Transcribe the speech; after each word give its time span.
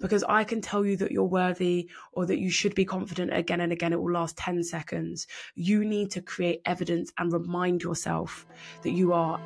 because 0.00 0.24
I 0.28 0.44
can 0.44 0.60
tell 0.60 0.84
you 0.84 0.96
that 0.98 1.12
you're 1.12 1.24
worthy 1.24 1.88
or 2.12 2.26
that 2.26 2.38
you 2.38 2.50
should 2.50 2.74
be 2.74 2.84
confident 2.84 3.34
again 3.34 3.60
and 3.60 3.72
again. 3.72 3.92
It 3.92 4.00
will 4.00 4.12
last 4.12 4.36
10 4.36 4.62
seconds. 4.64 5.26
You 5.54 5.84
need 5.84 6.10
to 6.12 6.22
create 6.22 6.62
evidence 6.66 7.12
and 7.18 7.32
remind 7.32 7.82
yourself 7.82 8.46
that 8.82 8.90
you 8.92 9.12
are. 9.12 9.40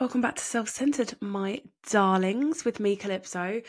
Welcome 0.00 0.20
back 0.20 0.36
to 0.36 0.44
Self 0.44 0.68
Centered, 0.68 1.16
my 1.20 1.60
darlings, 1.90 2.64
with 2.64 2.78
me, 2.78 2.94
Calypso, 2.94 3.60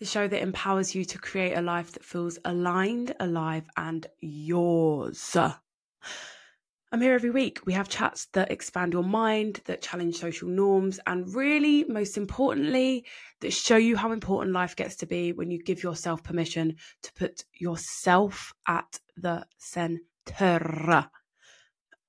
the 0.00 0.04
show 0.04 0.26
that 0.26 0.42
empowers 0.42 0.96
you 0.96 1.04
to 1.04 1.16
create 1.16 1.54
a 1.54 1.62
life 1.62 1.92
that 1.92 2.04
feels 2.04 2.40
aligned, 2.44 3.14
alive, 3.20 3.68
and 3.76 4.04
yours. 4.18 5.36
I'm 5.36 7.00
here 7.00 7.14
every 7.14 7.30
week. 7.30 7.60
We 7.66 7.72
have 7.74 7.88
chats 7.88 8.26
that 8.32 8.50
expand 8.50 8.94
your 8.94 9.04
mind, 9.04 9.60
that 9.66 9.80
challenge 9.80 10.16
social 10.16 10.48
norms, 10.48 10.98
and 11.06 11.32
really, 11.32 11.84
most 11.84 12.16
importantly, 12.16 13.06
that 13.40 13.52
show 13.52 13.76
you 13.76 13.96
how 13.96 14.10
important 14.10 14.54
life 14.54 14.74
gets 14.74 14.96
to 14.96 15.06
be 15.06 15.30
when 15.30 15.52
you 15.52 15.62
give 15.62 15.84
yourself 15.84 16.24
permission 16.24 16.74
to 17.02 17.12
put 17.12 17.44
yourself 17.54 18.52
at 18.66 18.98
the 19.16 19.46
center. 19.58 20.00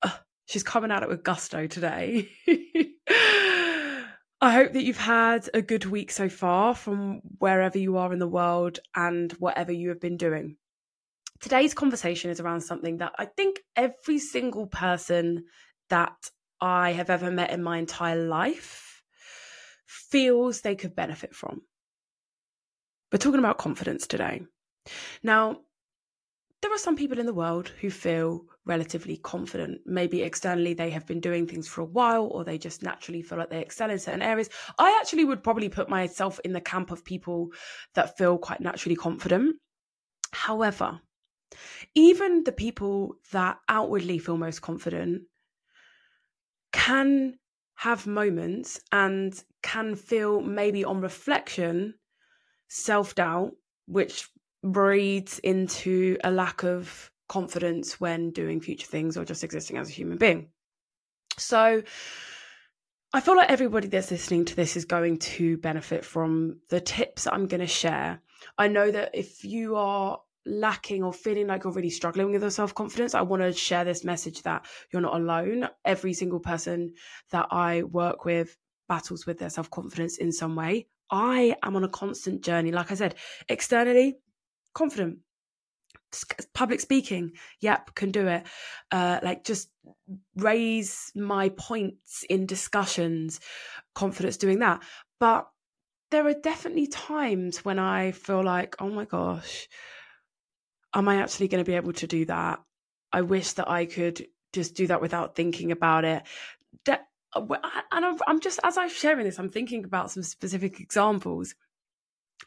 Uh, 0.02 0.10
she's 0.46 0.64
coming 0.64 0.90
at 0.90 1.04
it 1.04 1.10
with 1.10 1.24
gusto 1.24 1.68
today. 1.68 2.28
I 4.40 4.52
hope 4.52 4.74
that 4.74 4.84
you've 4.84 4.98
had 4.98 5.50
a 5.54 5.64
good 5.64 5.86
week 5.86 6.12
so 6.12 6.30
far 6.30 6.76
from 6.76 7.22
wherever 7.40 7.78
you 7.78 7.98
are 7.98 8.14
in 8.14 8.20
the 8.20 8.28
world 8.28 8.78
and 8.96 9.32
whatever 9.34 9.72
you 9.72 9.90
have 9.90 10.00
been 10.00 10.18
doing. 10.18 10.58
Today's 11.40 11.74
conversation 11.74 12.30
is 12.30 12.40
around 12.40 12.62
something 12.62 12.98
that 12.98 13.14
I 13.18 13.26
think 13.26 13.60
every 13.76 14.20
single 14.20 14.68
person 14.68 15.46
that 15.90 16.16
I 16.62 16.92
have 16.92 17.10
ever 17.10 17.32
met 17.32 17.52
in 17.52 17.64
my 17.64 17.80
entire 17.80 18.16
life 18.16 19.02
feels 19.88 20.62
they 20.62 20.76
could 20.76 20.96
benefit 20.96 21.34
from. 21.34 21.62
We're 23.12 23.20
talking 23.20 23.40
about 23.40 23.58
confidence 23.58 24.06
today. 24.06 24.42
Now, 25.24 25.62
there 26.62 26.74
are 26.74 26.78
some 26.78 26.96
people 26.96 27.20
in 27.20 27.26
the 27.26 27.34
world 27.34 27.72
who 27.82 27.90
feel 27.90 28.46
relatively 28.66 29.18
confident. 29.18 29.82
Maybe 29.86 30.24
externally 30.24 30.74
they 30.74 30.90
have 30.90 31.06
been 31.06 31.20
doing 31.20 31.48
things 31.48 31.68
for 31.68 31.82
a 31.82 31.86
while 31.86 32.26
or 32.26 32.44
they 32.44 32.58
just 32.58 32.82
naturally 32.84 33.22
feel 33.22 33.38
like 33.38 33.50
they 33.50 33.62
excel 33.62 33.92
in 33.92 34.00
certain 34.00 34.22
areas. 34.22 34.50
I 34.78 34.98
actually 35.00 35.26
would 35.26 35.44
probably 35.44 35.70
put 35.70 35.90
myself 35.90 36.40
in 36.44 36.54
the 36.54 36.62
camp 36.62 36.92
of 36.92 37.06
people 37.06 37.50
that 37.94 38.18
feel 38.18 38.38
quite 38.38 38.60
naturally 38.60 38.96
confident. 38.96 39.56
However, 40.32 41.00
even 41.96 42.44
the 42.44 42.52
people 42.52 43.16
that 43.32 43.58
outwardly 43.70 44.18
feel 44.18 44.38
most 44.38 44.62
confident 44.62 45.24
can 46.74 47.38
have 47.76 48.08
moments 48.08 48.80
and 48.92 49.44
can 49.62 49.96
feel 49.96 50.42
maybe 50.42 50.84
on 50.84 51.00
reflection 51.02 51.94
self 52.68 53.16
doubt, 53.16 53.52
which 53.86 54.28
breeds 54.64 55.40
into 55.40 56.18
a 56.24 56.32
lack 56.32 56.64
of 56.64 57.12
confidence 57.28 58.00
when 58.00 58.32
doing 58.32 58.62
future 58.62 58.88
things 58.88 59.18
or 59.18 59.26
just 59.26 59.44
existing 59.44 59.78
as 59.78 59.90
a 59.90 59.94
human 59.94 60.18
being. 60.18 60.50
So, 61.38 61.84
I 63.14 63.22
feel 63.22 63.38
like 63.38 63.50
everybody 63.50 63.88
that's 63.88 64.12
listening 64.12 64.46
to 64.46 64.56
this 64.56 64.76
is 64.76 64.86
going 64.86 65.18
to 65.20 65.58
benefit 65.58 66.04
from 66.04 66.60
the 66.70 66.82
tips 66.82 67.24
that 67.24 67.34
I'm 67.34 67.48
going 67.48 67.62
to 67.62 67.68
share. 67.68 68.22
I 68.58 68.68
know 68.68 68.92
that 68.92 69.12
if 69.14 69.46
you 69.46 69.76
are 69.76 70.20
lacking 70.46 71.04
or 71.04 71.14
feeling 71.14 71.48
like 71.48 71.64
you're 71.64 71.74
really 71.74 71.90
struggling 71.90 72.32
with 72.32 72.42
your 72.42 72.52
self 72.52 72.76
confidence, 72.76 73.16
I 73.16 73.22
want 73.22 73.44
to 73.44 73.54
share 73.54 73.86
this 73.86 74.04
message 74.04 74.42
that 74.44 74.66
you're 74.92 75.02
not 75.02 75.16
alone. 75.16 75.70
Every 75.86 76.14
single 76.14 76.40
person 76.40 76.94
that 77.32 77.48
I 77.50 77.84
work 77.84 78.26
with 78.26 78.58
battles 78.90 79.26
with 79.26 79.40
their 79.40 79.50
self 79.50 79.70
confidence 79.70 80.18
in 80.18 80.32
some 80.32 80.56
way. 80.56 80.88
I 81.10 81.56
am 81.64 81.76
on 81.76 81.86
a 81.86 81.90
constant 81.90 82.44
journey. 82.44 82.72
Like 82.72 82.92
I 82.92 82.96
said, 82.96 83.16
externally, 83.48 84.18
confident, 84.78 85.18
public 86.54 86.80
speaking 86.80 87.32
yep 87.60 87.94
can 87.96 88.12
do 88.12 88.28
it. 88.28 88.44
Uh 88.92 89.20
like 89.24 89.44
just 89.44 89.70
raise 90.36 91.12
my 91.16 91.50
points 91.50 92.24
in 92.30 92.46
discussions 92.46 93.40
confidence 93.96 94.38
doing 94.38 94.60
that. 94.60 94.84
But 95.20 95.48
there 96.12 96.28
are 96.28 96.34
definitely 96.34 96.88
times 96.88 97.66
when 97.66 97.80
i 97.80 98.12
feel 98.12 98.44
like 98.44 98.76
oh 98.80 98.90
my 98.90 99.06
gosh 99.06 99.68
am 100.94 101.10
i 101.10 101.18
actually 101.18 101.50
going 101.50 101.64
to 101.64 101.70
be 101.70 101.76
able 101.76 101.94
to 101.94 102.08
do 102.08 102.24
that? 102.26 102.60
I 103.12 103.22
wish 103.22 103.54
that 103.54 103.70
i 103.70 103.86
could 103.86 104.26
just 104.54 104.76
do 104.76 104.88
that 104.88 105.02
without 105.02 105.36
thinking 105.36 105.72
about 105.72 106.06
it. 106.06 106.24
De- 106.86 107.06
and 107.36 108.20
i'm 108.28 108.40
just 108.40 108.60
as 108.64 108.78
i'm 108.78 108.90
sharing 108.90 109.26
this 109.26 109.38
i'm 109.38 109.50
thinking 109.50 109.84
about 109.84 110.10
some 110.12 110.24
specific 110.24 110.80
examples 110.80 111.56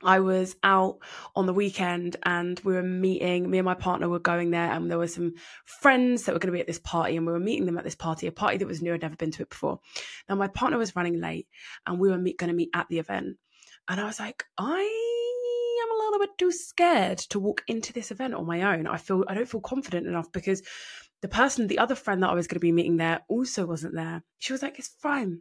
I 0.02 0.20
was 0.20 0.56
out 0.62 0.98
on 1.36 1.46
the 1.46 1.52
weekend 1.52 2.16
and 2.22 2.58
we 2.64 2.72
were 2.72 2.82
meeting, 2.82 3.50
me 3.50 3.58
and 3.58 3.64
my 3.64 3.74
partner 3.74 4.08
were 4.08 4.18
going 4.18 4.50
there 4.50 4.72
and 4.72 4.90
there 4.90 4.98
were 4.98 5.06
some 5.06 5.34
friends 5.64 6.24
that 6.24 6.32
were 6.32 6.38
going 6.38 6.52
to 6.52 6.56
be 6.56 6.60
at 6.60 6.66
this 6.66 6.78
party 6.78 7.16
and 7.16 7.26
we 7.26 7.32
were 7.32 7.40
meeting 7.40 7.66
them 7.66 7.76
at 7.76 7.84
this 7.84 7.94
party, 7.94 8.26
a 8.26 8.32
party 8.32 8.56
that 8.56 8.66
was 8.66 8.80
new, 8.80 8.94
I'd 8.94 9.02
never 9.02 9.16
been 9.16 9.30
to 9.32 9.42
it 9.42 9.50
before. 9.50 9.80
Now 10.28 10.36
my 10.36 10.48
partner 10.48 10.78
was 10.78 10.96
running 10.96 11.20
late 11.20 11.48
and 11.86 11.98
we 11.98 12.08
were 12.08 12.18
meet, 12.18 12.38
going 12.38 12.48
to 12.48 12.56
meet 12.56 12.70
at 12.74 12.88
the 12.88 12.98
event. 12.98 13.36
And 13.88 14.00
I 14.00 14.04
was 14.04 14.18
like, 14.20 14.44
I 14.56 14.80
am 15.82 15.90
a 15.90 16.04
little 16.04 16.20
bit 16.20 16.38
too 16.38 16.52
scared 16.52 17.18
to 17.18 17.38
walk 17.38 17.62
into 17.66 17.92
this 17.92 18.10
event 18.10 18.34
on 18.34 18.46
my 18.46 18.74
own. 18.74 18.86
I 18.86 18.96
feel, 18.96 19.24
I 19.28 19.34
don't 19.34 19.48
feel 19.48 19.60
confident 19.60 20.06
enough 20.06 20.32
because 20.32 20.62
the 21.20 21.28
person, 21.28 21.66
the 21.66 21.78
other 21.78 21.94
friend 21.94 22.22
that 22.22 22.30
I 22.30 22.34
was 22.34 22.46
going 22.46 22.56
to 22.56 22.60
be 22.60 22.72
meeting 22.72 22.96
there 22.96 23.20
also 23.28 23.66
wasn't 23.66 23.94
there. 23.94 24.22
She 24.38 24.52
was 24.52 24.62
like, 24.62 24.78
it's 24.78 24.88
fine 24.88 25.40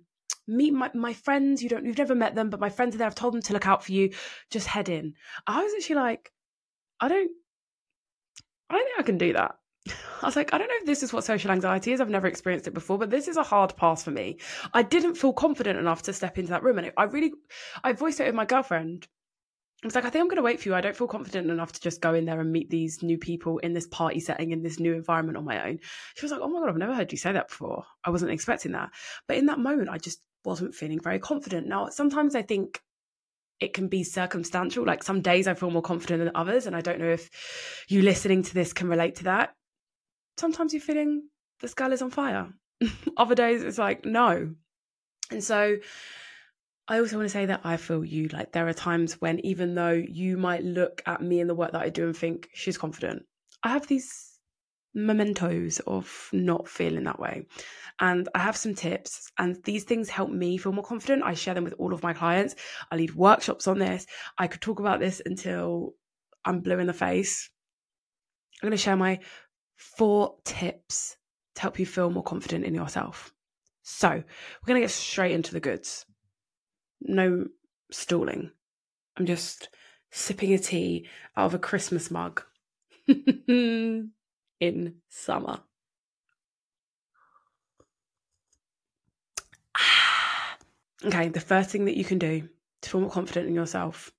meet 0.49 0.73
my, 0.73 0.89
my 0.93 1.13
friends. 1.13 1.61
You 1.63 1.69
don't, 1.69 1.85
you've 1.85 1.97
never 1.97 2.15
met 2.15 2.35
them, 2.35 2.49
but 2.49 2.59
my 2.59 2.69
friends 2.69 2.95
are 2.95 2.97
there. 2.97 3.07
I've 3.07 3.15
told 3.15 3.33
them 3.33 3.41
to 3.43 3.53
look 3.53 3.67
out 3.67 3.83
for 3.83 3.91
you. 3.91 4.11
Just 4.49 4.67
head 4.67 4.89
in. 4.89 5.13
I 5.47 5.63
was 5.63 5.73
actually 5.75 5.97
like, 5.97 6.31
I 6.99 7.07
don't, 7.07 7.31
I 8.69 8.75
don't 8.75 8.85
think 8.85 8.99
I 8.99 9.03
can 9.03 9.17
do 9.17 9.33
that. 9.33 9.55
I 10.21 10.25
was 10.25 10.35
like, 10.35 10.53
I 10.53 10.57
don't 10.57 10.67
know 10.67 10.75
if 10.79 10.85
this 10.85 11.03
is 11.03 11.13
what 11.13 11.23
social 11.23 11.51
anxiety 11.51 11.91
is. 11.91 12.01
I've 12.01 12.09
never 12.09 12.27
experienced 12.27 12.67
it 12.67 12.73
before, 12.73 12.97
but 12.97 13.09
this 13.09 13.27
is 13.27 13.37
a 13.37 13.43
hard 13.43 13.75
pass 13.77 14.03
for 14.03 14.11
me. 14.11 14.37
I 14.73 14.83
didn't 14.83 15.15
feel 15.15 15.33
confident 15.33 15.79
enough 15.79 16.03
to 16.03 16.13
step 16.13 16.37
into 16.37 16.51
that 16.51 16.63
room. 16.63 16.77
And 16.77 16.91
I 16.97 17.03
really, 17.03 17.33
I 17.83 17.93
voiced 17.93 18.19
it 18.19 18.25
with 18.25 18.35
my 18.35 18.45
girlfriend. 18.45 19.07
I 19.81 19.87
was 19.87 19.95
like, 19.95 20.03
I 20.03 20.09
think 20.09 20.21
I'm 20.21 20.27
going 20.27 20.35
to 20.35 20.43
wait 20.43 20.59
for 20.59 20.67
you. 20.67 20.75
I 20.75 20.81
don't 20.81 20.95
feel 20.95 21.07
confident 21.07 21.49
enough 21.49 21.71
to 21.71 21.79
just 21.79 22.01
go 22.01 22.13
in 22.13 22.25
there 22.25 22.41
and 22.41 22.51
meet 22.51 22.69
these 22.69 23.01
new 23.01 23.17
people 23.17 23.59
in 23.59 23.71
this 23.71 23.87
party 23.87 24.19
setting, 24.19 24.51
in 24.51 24.61
this 24.61 24.77
new 24.77 24.93
environment 24.93 25.37
on 25.37 25.45
my 25.45 25.69
own. 25.69 25.79
She 26.15 26.25
was 26.25 26.33
like, 26.33 26.41
Oh 26.41 26.49
my 26.49 26.59
God, 26.59 26.69
I've 26.69 26.77
never 26.77 26.93
heard 26.93 27.13
you 27.13 27.17
say 27.17 27.31
that 27.31 27.47
before. 27.47 27.85
I 28.03 28.09
wasn't 28.09 28.31
expecting 28.31 28.73
that. 28.73 28.89
But 29.25 29.37
in 29.37 29.45
that 29.45 29.57
moment, 29.57 29.87
I 29.89 29.97
just 29.97 30.21
wasn't 30.45 30.75
feeling 30.75 30.99
very 30.99 31.19
confident. 31.19 31.67
Now, 31.67 31.89
sometimes 31.89 32.35
I 32.35 32.41
think 32.41 32.81
it 33.59 33.73
can 33.73 33.87
be 33.87 34.03
circumstantial. 34.03 34.85
Like 34.85 35.03
some 35.03 35.21
days 35.21 35.47
I 35.47 35.53
feel 35.53 35.71
more 35.71 35.81
confident 35.81 36.19
than 36.19 36.31
others. 36.35 36.65
And 36.65 36.75
I 36.75 36.81
don't 36.81 36.99
know 36.99 37.09
if 37.09 37.29
you 37.89 38.01
listening 38.01 38.43
to 38.43 38.53
this 38.53 38.73
can 38.73 38.87
relate 38.87 39.15
to 39.15 39.25
that. 39.25 39.53
Sometimes 40.37 40.73
you're 40.73 40.81
feeling 40.81 41.23
the 41.59 41.67
skull 41.67 41.91
is 41.91 42.01
on 42.01 42.11
fire. 42.11 42.47
Other 43.17 43.35
days 43.35 43.61
it's 43.61 43.77
like, 43.77 44.05
no. 44.05 44.53
And 45.31 45.43
so 45.43 45.77
I 46.87 46.99
also 46.99 47.17
want 47.17 47.27
to 47.27 47.33
say 47.33 47.45
that 47.47 47.61
I 47.63 47.77
feel 47.77 48.05
you. 48.05 48.29
Like 48.29 48.53
there 48.53 48.67
are 48.67 48.73
times 48.73 49.19
when 49.19 49.39
even 49.45 49.75
though 49.75 49.91
you 49.91 50.37
might 50.37 50.63
look 50.63 51.01
at 51.05 51.21
me 51.21 51.41
and 51.41 51.49
the 51.49 51.55
work 51.55 51.73
that 51.73 51.81
I 51.81 51.89
do 51.89 52.05
and 52.05 52.17
think 52.17 52.49
she's 52.53 52.77
confident, 52.77 53.23
I 53.61 53.69
have 53.69 53.87
these 53.87 54.28
mementos 54.93 55.79
of 55.79 56.29
not 56.33 56.67
feeling 56.67 57.03
that 57.03 57.19
way. 57.19 57.45
And 57.99 58.29
I 58.33 58.39
have 58.39 58.57
some 58.57 58.75
tips, 58.75 59.31
and 59.37 59.61
these 59.63 59.83
things 59.83 60.09
help 60.09 60.29
me 60.29 60.57
feel 60.57 60.71
more 60.71 60.83
confident. 60.83 61.23
I 61.23 61.33
share 61.33 61.53
them 61.53 61.63
with 61.63 61.75
all 61.77 61.93
of 61.93 62.03
my 62.03 62.13
clients. 62.13 62.55
I 62.91 62.95
lead 62.95 63.15
workshops 63.15 63.67
on 63.67 63.79
this. 63.79 64.05
I 64.37 64.47
could 64.47 64.61
talk 64.61 64.79
about 64.79 64.99
this 64.99 65.21
until 65.25 65.93
I'm 66.45 66.61
blue 66.61 66.79
in 66.79 66.87
the 66.87 66.93
face. 66.93 67.49
I'm 68.61 68.67
going 68.67 68.77
to 68.77 68.83
share 68.83 68.95
my 68.95 69.19
four 69.75 70.35
tips 70.45 71.17
to 71.55 71.61
help 71.61 71.79
you 71.79 71.85
feel 71.85 72.09
more 72.09 72.23
confident 72.23 72.65
in 72.65 72.73
yourself. 72.73 73.33
So, 73.83 74.09
we're 74.09 74.67
going 74.67 74.79
to 74.81 74.83
get 74.83 74.91
straight 74.91 75.31
into 75.31 75.53
the 75.53 75.59
goods. 75.59 76.05
No 77.01 77.45
stalling. 77.91 78.51
I'm 79.17 79.25
just 79.25 79.69
sipping 80.11 80.53
a 80.53 80.59
tea 80.59 81.07
out 81.35 81.47
of 81.47 81.53
a 81.53 81.59
Christmas 81.59 82.09
mug. 82.11 82.43
in 84.59 84.95
summer. 85.09 85.59
Okay, 91.01 91.29
the 91.29 91.39
first 91.39 91.69
thing 91.69 91.85
that 91.85 91.95
you 91.95 92.03
can 92.03 92.19
do 92.19 92.49
to 92.81 92.89
feel 92.89 92.99
more 92.99 93.09
confident 93.09 93.47
in 93.47 93.55
yourself 93.55 94.11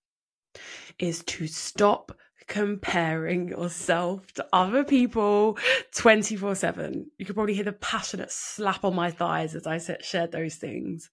is 0.99 1.23
to 1.25 1.47
stop 1.47 2.11
comparing 2.47 3.49
yourself 3.49 4.33
to 4.33 4.47
other 4.51 4.83
people 4.83 5.59
24 5.95 6.55
7. 6.55 7.11
You 7.19 7.27
could 7.27 7.35
probably 7.35 7.53
hear 7.53 7.65
the 7.65 7.73
passionate 7.73 8.33
slap 8.33 8.83
on 8.83 8.95
my 8.95 9.11
thighs 9.11 9.55
as 9.55 9.67
I 9.67 9.79
shared 10.01 10.33
those 10.33 10.55
things. 10.55 11.11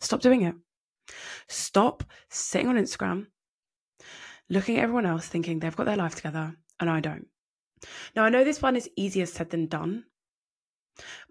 Stop 0.00 0.20
doing 0.20 0.42
it. 0.42 0.54
Stop 1.48 2.04
sitting 2.28 2.68
on 2.68 2.76
Instagram 2.76 3.28
looking 4.48 4.76
at 4.76 4.82
everyone 4.82 5.06
else 5.06 5.26
thinking 5.26 5.58
they've 5.58 5.76
got 5.76 5.86
their 5.86 5.96
life 5.96 6.14
together 6.14 6.54
and 6.80 6.90
I 6.90 7.00
don't. 7.00 7.26
Now, 8.14 8.24
I 8.24 8.28
know 8.30 8.44
this 8.44 8.62
one 8.62 8.76
is 8.76 8.90
easier 8.96 9.26
said 9.26 9.50
than 9.50 9.66
done, 9.66 10.04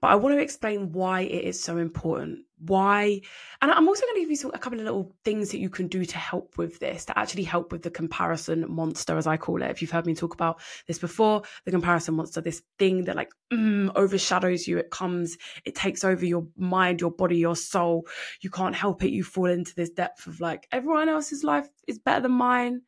but 0.01 0.11
I 0.11 0.15
want 0.15 0.35
to 0.35 0.41
explain 0.41 0.91
why 0.91 1.21
it 1.21 1.45
is 1.45 1.61
so 1.61 1.77
important. 1.77 2.39
Why, 2.65 3.21
and 3.61 3.71
I'm 3.71 3.87
also 3.87 4.05
going 4.05 4.15
to 4.15 4.21
give 4.21 4.29
you 4.29 4.35
some, 4.35 4.51
a 4.53 4.57
couple 4.57 4.79
of 4.79 4.85
little 4.85 5.15
things 5.25 5.51
that 5.51 5.59
you 5.59 5.69
can 5.69 5.87
do 5.87 6.05
to 6.05 6.17
help 6.17 6.57
with 6.57 6.79
this, 6.79 7.05
to 7.05 7.17
actually 7.17 7.43
help 7.43 7.71
with 7.71 7.81
the 7.81 7.89
comparison 7.89 8.65
monster, 8.69 9.17
as 9.17 9.27
I 9.27 9.37
call 9.37 9.61
it. 9.61 9.69
If 9.69 9.81
you've 9.81 9.91
heard 9.91 10.05
me 10.05 10.15
talk 10.15 10.33
about 10.33 10.61
this 10.87 10.99
before, 10.99 11.43
the 11.65 11.71
comparison 11.71 12.15
monster, 12.15 12.41
this 12.41 12.61
thing 12.79 13.05
that 13.05 13.15
like 13.15 13.31
mm, 13.51 13.91
overshadows 13.95 14.67
you, 14.67 14.77
it 14.77 14.91
comes, 14.91 15.37
it 15.65 15.75
takes 15.75 16.03
over 16.03 16.25
your 16.25 16.47
mind, 16.57 17.01
your 17.01 17.11
body, 17.11 17.37
your 17.37 17.55
soul. 17.55 18.07
You 18.41 18.49
can't 18.49 18.75
help 18.75 19.03
it. 19.03 19.11
You 19.11 19.23
fall 19.23 19.45
into 19.47 19.75
this 19.75 19.89
depth 19.89 20.27
of 20.27 20.39
like, 20.39 20.67
everyone 20.71 21.09
else's 21.09 21.43
life 21.43 21.67
is 21.87 21.99
better 21.99 22.21
than 22.21 22.31
mine. 22.31 22.81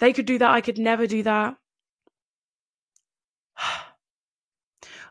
They 0.00 0.12
could 0.12 0.26
do 0.26 0.38
that. 0.38 0.50
I 0.50 0.60
could 0.60 0.78
never 0.78 1.06
do 1.06 1.22
that. 1.24 1.56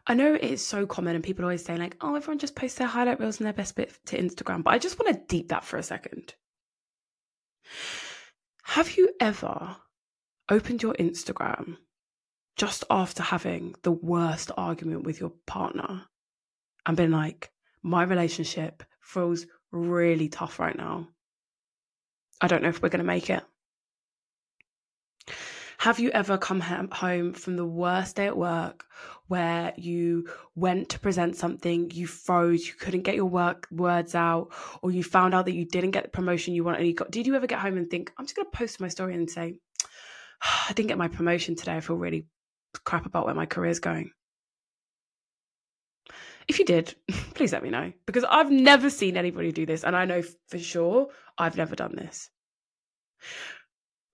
I 0.05 0.15
know 0.15 0.33
it's 0.33 0.61
so 0.61 0.85
common 0.85 1.15
and 1.15 1.23
people 1.23 1.45
always 1.45 1.63
say, 1.63 1.77
like, 1.77 1.95
oh, 2.01 2.15
everyone 2.15 2.39
just 2.39 2.55
posts 2.55 2.77
their 2.77 2.87
highlight 2.87 3.19
reels 3.19 3.39
and 3.39 3.45
their 3.45 3.53
best 3.53 3.75
bit 3.75 3.97
to 4.07 4.17
Instagram. 4.17 4.63
But 4.63 4.73
I 4.73 4.77
just 4.77 4.99
want 4.99 5.13
to 5.15 5.25
deep 5.27 5.49
that 5.49 5.63
for 5.63 5.77
a 5.77 5.83
second. 5.83 6.33
Have 8.63 8.97
you 8.97 9.09
ever 9.19 9.77
opened 10.49 10.83
your 10.83 10.93
Instagram 10.95 11.77
just 12.57 12.83
after 12.89 13.23
having 13.23 13.75
the 13.83 13.91
worst 13.91 14.51
argument 14.57 15.03
with 15.03 15.19
your 15.19 15.31
partner 15.45 16.03
and 16.85 16.97
been 16.97 17.11
like, 17.11 17.51
my 17.81 18.03
relationship 18.03 18.83
feels 18.99 19.45
really 19.71 20.27
tough 20.27 20.59
right 20.59 20.77
now? 20.77 21.07
I 22.41 22.47
don't 22.47 22.61
know 22.61 22.69
if 22.69 22.81
we're 22.81 22.89
going 22.89 22.99
to 22.99 23.05
make 23.05 23.29
it. 23.29 23.43
Have 25.77 25.99
you 25.99 26.11
ever 26.11 26.37
come 26.37 26.61
home 26.61 27.33
from 27.33 27.57
the 27.57 27.65
worst 27.65 28.15
day 28.15 28.27
at 28.27 28.37
work 28.37 28.85
where 29.27 29.73
you 29.77 30.29
went 30.55 30.89
to 30.89 30.99
present 30.99 31.35
something, 31.35 31.89
you 31.91 32.07
froze, 32.07 32.67
you 32.67 32.73
couldn't 32.73 33.03
get 33.03 33.15
your 33.15 33.25
work 33.25 33.67
words 33.71 34.15
out, 34.15 34.51
or 34.81 34.91
you 34.91 35.03
found 35.03 35.33
out 35.33 35.45
that 35.45 35.53
you 35.53 35.65
didn't 35.65 35.91
get 35.91 36.03
the 36.03 36.09
promotion 36.09 36.53
you 36.53 36.63
wanted? 36.63 36.79
And 36.79 36.87
you 36.87 36.93
got, 36.93 37.11
did 37.11 37.27
you 37.27 37.35
ever 37.35 37.47
get 37.47 37.59
home 37.59 37.77
and 37.77 37.89
think, 37.89 38.11
I'm 38.17 38.25
just 38.25 38.35
going 38.35 38.49
to 38.49 38.57
post 38.57 38.79
my 38.79 38.87
story 38.87 39.15
and 39.15 39.29
say, 39.29 39.59
I 40.41 40.73
didn't 40.73 40.89
get 40.89 40.97
my 40.97 41.07
promotion 41.07 41.55
today. 41.55 41.75
I 41.75 41.79
feel 41.79 41.95
really 41.95 42.25
crap 42.83 43.05
about 43.05 43.25
where 43.25 43.35
my 43.35 43.45
career 43.45 43.71
is 43.71 43.79
going. 43.79 44.11
If 46.47 46.59
you 46.59 46.65
did, 46.65 46.93
please 47.33 47.53
let 47.53 47.63
me 47.63 47.69
know 47.69 47.93
because 48.05 48.25
I've 48.25 48.51
never 48.51 48.89
seen 48.89 49.15
anybody 49.15 49.51
do 49.51 49.65
this. 49.65 49.83
And 49.83 49.95
I 49.95 50.05
know 50.05 50.21
for 50.49 50.59
sure 50.59 51.07
I've 51.37 51.57
never 51.57 51.75
done 51.75 51.95
this 51.95 52.29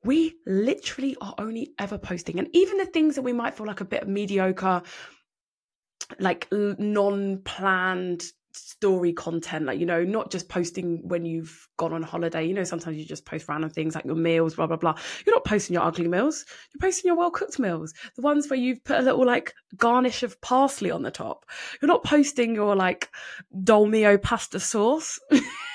we 0.04 0.36
literally 0.46 1.16
are 1.22 1.36
only 1.38 1.74
ever 1.78 1.98
posting. 1.98 2.40
And 2.40 2.48
even 2.54 2.78
the 2.78 2.86
things 2.86 3.16
that 3.16 3.22
we 3.22 3.34
might 3.34 3.56
feel 3.56 3.68
like 3.68 3.82
a 3.82 3.86
bit 3.86 4.08
mediocre, 4.08 4.82
like 6.20 6.48
non 6.52 7.40
planned 7.44 8.24
story 8.52 9.14
content, 9.14 9.66
like, 9.66 9.80
you 9.80 9.86
know, 9.86 10.04
not 10.04 10.32
just 10.32 10.50
posting 10.50 11.08
when 11.08 11.26
you've 11.26 11.68
gone 11.78 11.94
on 11.94 12.02
holiday. 12.02 12.46
You 12.46 12.54
know, 12.54 12.64
sometimes 12.64 12.98
you 12.98 13.06
just 13.06 13.26
post 13.26 13.48
random 13.48 13.70
things 13.70 13.96
like 13.96 14.06
your 14.06 14.16
meals, 14.16 14.56
blah, 14.56 14.68
blah, 14.68 14.78
blah. 14.78 14.96
You're 15.26 15.36
not 15.36 15.46
posting 15.46 15.74
your 15.74 15.84
ugly 15.84 16.08
meals, 16.08 16.46
you're 16.74 16.82
posting 16.82 17.10
your 17.10 17.18
well 17.18 17.32
cooked 17.32 17.60
meals, 17.60 17.94
the 18.16 18.22
ones 18.22 18.50
where 18.50 18.60
you've 18.60 18.84
put 18.84 19.00
a 19.00 19.04
little 19.04 19.26
like 19.26 19.54
garnish 19.78 20.24
of 20.24 20.40
parsley 20.42 20.92
on 20.92 21.04
the 21.04 21.12
top. 21.12 21.46
You're 21.82 21.88
not 21.88 22.04
posting 22.04 22.56
your 22.56 22.76
like 22.76 23.10
dolmio 23.54 24.22
pasta 24.22 24.60
sauce. 24.60 25.20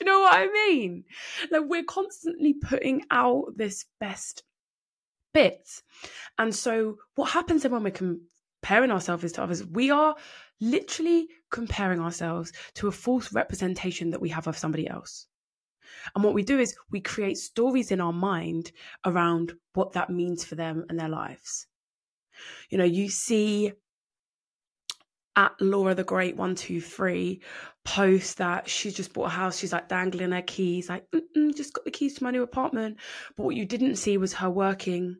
You 0.00 0.06
know 0.06 0.20
what 0.20 0.34
I 0.34 0.46
mean? 0.46 1.04
Like 1.50 1.62
we're 1.66 1.84
constantly 1.84 2.54
putting 2.54 3.02
out 3.10 3.56
this 3.56 3.84
best 4.00 4.42
bit. 5.32 5.68
And 6.38 6.54
so 6.54 6.96
what 7.14 7.30
happens 7.30 7.62
then 7.62 7.72
when 7.72 7.82
we're 7.82 7.90
comparing 7.90 8.90
ourselves 8.90 9.32
to 9.32 9.42
others, 9.42 9.64
we 9.64 9.90
are 9.90 10.14
literally 10.60 11.28
comparing 11.50 12.00
ourselves 12.00 12.52
to 12.74 12.88
a 12.88 12.92
false 12.92 13.32
representation 13.32 14.10
that 14.10 14.20
we 14.20 14.30
have 14.30 14.46
of 14.46 14.58
somebody 14.58 14.88
else. 14.88 15.26
And 16.14 16.24
what 16.24 16.34
we 16.34 16.42
do 16.42 16.58
is 16.58 16.76
we 16.90 17.00
create 17.00 17.36
stories 17.36 17.90
in 17.90 18.00
our 18.00 18.12
mind 18.12 18.72
around 19.04 19.52
what 19.74 19.92
that 19.92 20.10
means 20.10 20.44
for 20.44 20.54
them 20.54 20.84
and 20.88 20.98
their 20.98 21.08
lives. 21.08 21.66
You 22.70 22.78
know, 22.78 22.84
you 22.84 23.08
see 23.08 23.72
at 25.36 25.52
Laura 25.60 25.94
the 25.94 26.04
Great 26.04 26.36
one 26.36 26.54
two 26.54 26.80
three 26.80 27.42
post 27.84 28.38
that 28.38 28.68
she's 28.68 28.94
just 28.94 29.12
bought 29.12 29.26
a 29.26 29.30
house. 29.30 29.58
She's 29.58 29.72
like 29.72 29.88
dangling 29.88 30.32
her 30.32 30.42
keys, 30.42 30.88
like 30.88 31.06
just 31.54 31.74
got 31.74 31.84
the 31.84 31.90
keys 31.90 32.14
to 32.14 32.24
my 32.24 32.30
new 32.30 32.42
apartment. 32.42 32.98
But 33.36 33.44
what 33.44 33.56
you 33.56 33.66
didn't 33.66 33.96
see 33.96 34.16
was 34.16 34.32
her 34.34 34.50
working 34.50 35.16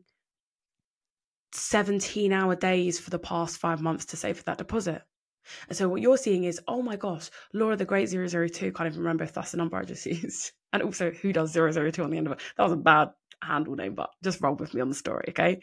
seventeen 1.53 2.33
hour 2.33 2.55
days 2.55 2.99
for 2.99 3.09
the 3.09 3.19
past 3.19 3.57
five 3.57 3.81
months 3.81 4.05
to 4.05 4.17
save 4.17 4.37
for 4.37 4.43
that 4.43 4.57
deposit. 4.57 5.01
And 5.69 5.77
so 5.77 5.87
what 5.87 6.01
you're 6.01 6.17
seeing 6.17 6.43
is, 6.45 6.59
oh 6.67 6.81
my 6.81 6.95
gosh, 6.95 7.29
Laura 7.53 7.75
the 7.75 7.85
Great 7.85 8.09
002, 8.09 8.71
can't 8.71 8.87
even 8.87 8.99
remember 8.99 9.23
if 9.23 9.33
that's 9.33 9.51
the 9.51 9.57
number 9.57 9.77
I 9.77 9.83
just 9.83 10.05
used. 10.05 10.51
And 10.73 10.81
also, 10.81 11.11
who 11.11 11.31
does 11.31 11.53
002 11.53 12.03
on 12.03 12.09
the 12.09 12.17
end 12.17 12.27
of 12.27 12.33
it? 12.33 12.39
That 12.57 12.63
was 12.63 12.71
a 12.71 12.77
bad 12.77 13.09
handle 13.41 13.75
name, 13.75 13.95
but 13.95 14.09
just 14.23 14.41
roll 14.41 14.55
with 14.55 14.73
me 14.73 14.81
on 14.81 14.89
the 14.89 14.95
story, 14.95 15.25
okay? 15.29 15.61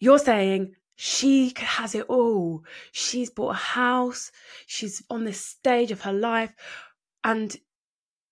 You're 0.00 0.18
saying, 0.18 0.74
she 0.96 1.52
has 1.56 1.94
it 1.94 2.06
all. 2.08 2.64
She's 2.92 3.30
bought 3.30 3.50
a 3.50 3.58
house. 3.58 4.30
She's 4.66 5.02
on 5.10 5.24
this 5.24 5.40
stage 5.40 5.90
of 5.90 6.02
her 6.02 6.12
life. 6.12 6.54
And 7.22 7.54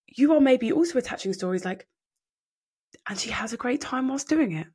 you 0.06 0.34
are 0.34 0.40
maybe 0.40 0.72
also 0.72 0.98
attaching 0.98 1.32
stories 1.32 1.64
like, 1.64 1.88
and 3.08 3.18
she 3.18 3.30
has 3.30 3.52
a 3.52 3.56
great 3.56 3.80
time 3.80 4.08
whilst 4.08 4.28
doing 4.28 4.52
it. 4.52 4.66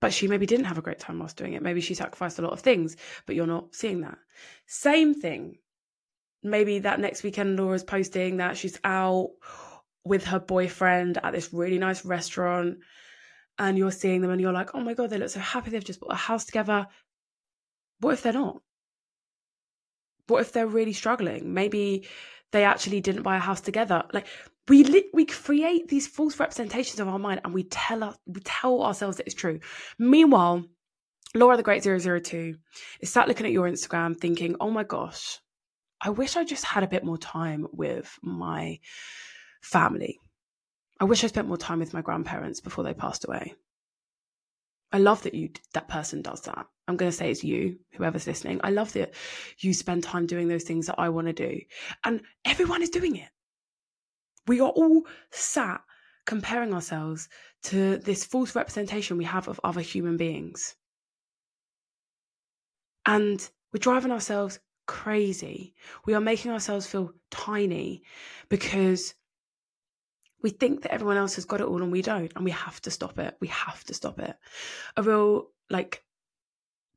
But 0.00 0.12
she 0.12 0.28
maybe 0.28 0.46
didn't 0.46 0.64
have 0.64 0.78
a 0.78 0.82
great 0.82 0.98
time 0.98 1.18
whilst 1.18 1.36
doing 1.36 1.52
it. 1.52 1.62
Maybe 1.62 1.82
she 1.82 1.94
sacrificed 1.94 2.38
a 2.38 2.42
lot 2.42 2.52
of 2.54 2.60
things, 2.60 2.96
but 3.26 3.36
you're 3.36 3.46
not 3.46 3.74
seeing 3.74 4.00
that. 4.00 4.18
Same 4.66 5.14
thing. 5.14 5.58
Maybe 6.42 6.78
that 6.80 7.00
next 7.00 7.22
weekend, 7.22 7.58
Laura's 7.58 7.84
posting 7.84 8.38
that 8.38 8.56
she's 8.56 8.80
out 8.82 9.28
with 10.04 10.24
her 10.24 10.40
boyfriend 10.40 11.18
at 11.22 11.32
this 11.34 11.52
really 11.52 11.78
nice 11.78 12.04
restaurant 12.04 12.78
and 13.60 13.76
you're 13.76 13.92
seeing 13.92 14.22
them 14.22 14.30
and 14.30 14.40
you're 14.40 14.54
like, 14.54 14.74
oh 14.74 14.80
my 14.80 14.94
God, 14.94 15.10
they 15.10 15.18
look 15.18 15.28
so 15.28 15.38
happy. 15.38 15.70
They've 15.70 15.84
just 15.84 16.00
bought 16.00 16.12
a 16.12 16.16
house 16.16 16.46
together. 16.46 16.86
What 18.00 18.14
if 18.14 18.22
they're 18.22 18.32
not? 18.32 18.62
What 20.28 20.40
if 20.40 20.52
they're 20.52 20.66
really 20.66 20.94
struggling? 20.94 21.52
Maybe 21.52 22.08
they 22.52 22.64
actually 22.64 23.02
didn't 23.02 23.22
buy 23.22 23.36
a 23.36 23.40
house 23.40 23.60
together. 23.60 24.02
Like 24.14 24.26
we 24.66 24.82
li- 24.84 25.10
we 25.12 25.26
create 25.26 25.88
these 25.88 26.06
false 26.06 26.40
representations 26.40 27.00
of 27.00 27.08
our 27.08 27.18
mind 27.18 27.42
and 27.44 27.52
we 27.52 27.64
tell 27.64 28.02
us, 28.02 28.16
we 28.24 28.40
tell 28.40 28.82
ourselves 28.82 29.18
that 29.18 29.26
it's 29.26 29.34
true. 29.34 29.60
Meanwhile, 29.98 30.64
Laura 31.34 31.58
the 31.58 31.62
Great 31.62 31.82
002 31.82 32.56
is 33.00 33.12
sat 33.12 33.28
looking 33.28 33.44
at 33.44 33.52
your 33.52 33.68
Instagram 33.68 34.18
thinking, 34.18 34.56
oh 34.58 34.70
my 34.70 34.84
gosh, 34.84 35.38
I 36.00 36.08
wish 36.08 36.34
I 36.34 36.44
just 36.44 36.64
had 36.64 36.82
a 36.82 36.88
bit 36.88 37.04
more 37.04 37.18
time 37.18 37.66
with 37.72 38.18
my 38.22 38.78
family. 39.60 40.18
I 41.00 41.04
wish 41.04 41.24
I 41.24 41.28
spent 41.28 41.48
more 41.48 41.56
time 41.56 41.78
with 41.78 41.94
my 41.94 42.02
grandparents 42.02 42.60
before 42.60 42.84
they 42.84 42.92
passed 42.92 43.24
away. 43.24 43.54
I 44.92 44.98
love 44.98 45.22
that 45.22 45.34
you 45.34 45.50
that 45.72 45.88
person 45.88 46.20
does 46.20 46.42
that. 46.42 46.66
I'm 46.86 46.96
going 46.96 47.10
to 47.10 47.16
say 47.16 47.30
it's 47.30 47.44
you, 47.44 47.78
whoever's 47.92 48.26
listening. 48.26 48.60
I 48.62 48.70
love 48.70 48.92
that 48.94 49.14
you 49.60 49.72
spend 49.72 50.02
time 50.02 50.26
doing 50.26 50.48
those 50.48 50.64
things 50.64 50.86
that 50.86 50.98
I 50.98 51.08
want 51.08 51.28
to 51.28 51.32
do. 51.32 51.60
And 52.04 52.22
everyone 52.44 52.82
is 52.82 52.90
doing 52.90 53.16
it. 53.16 53.28
We 54.46 54.60
are 54.60 54.68
all 54.68 55.06
sat 55.30 55.80
comparing 56.26 56.74
ourselves 56.74 57.28
to 57.62 57.98
this 57.98 58.24
false 58.24 58.54
representation 58.54 59.16
we 59.16 59.24
have 59.24 59.48
of 59.48 59.60
other 59.64 59.80
human 59.80 60.16
beings. 60.16 60.74
And 63.06 63.48
we're 63.72 63.78
driving 63.78 64.10
ourselves 64.10 64.58
crazy. 64.86 65.74
We 66.04 66.14
are 66.14 66.20
making 66.20 66.50
ourselves 66.50 66.86
feel 66.86 67.12
tiny 67.30 68.02
because 68.48 69.14
we 70.42 70.50
think 70.50 70.82
that 70.82 70.92
everyone 70.92 71.16
else 71.16 71.34
has 71.34 71.44
got 71.44 71.60
it 71.60 71.66
all 71.66 71.82
and 71.82 71.92
we 71.92 72.02
don't 72.02 72.32
and 72.36 72.44
we 72.44 72.50
have 72.50 72.80
to 72.82 72.90
stop 72.90 73.18
it. 73.18 73.36
We 73.40 73.48
have 73.48 73.84
to 73.84 73.94
stop 73.94 74.18
it. 74.18 74.36
A 74.96 75.02
real 75.02 75.48
like 75.68 76.02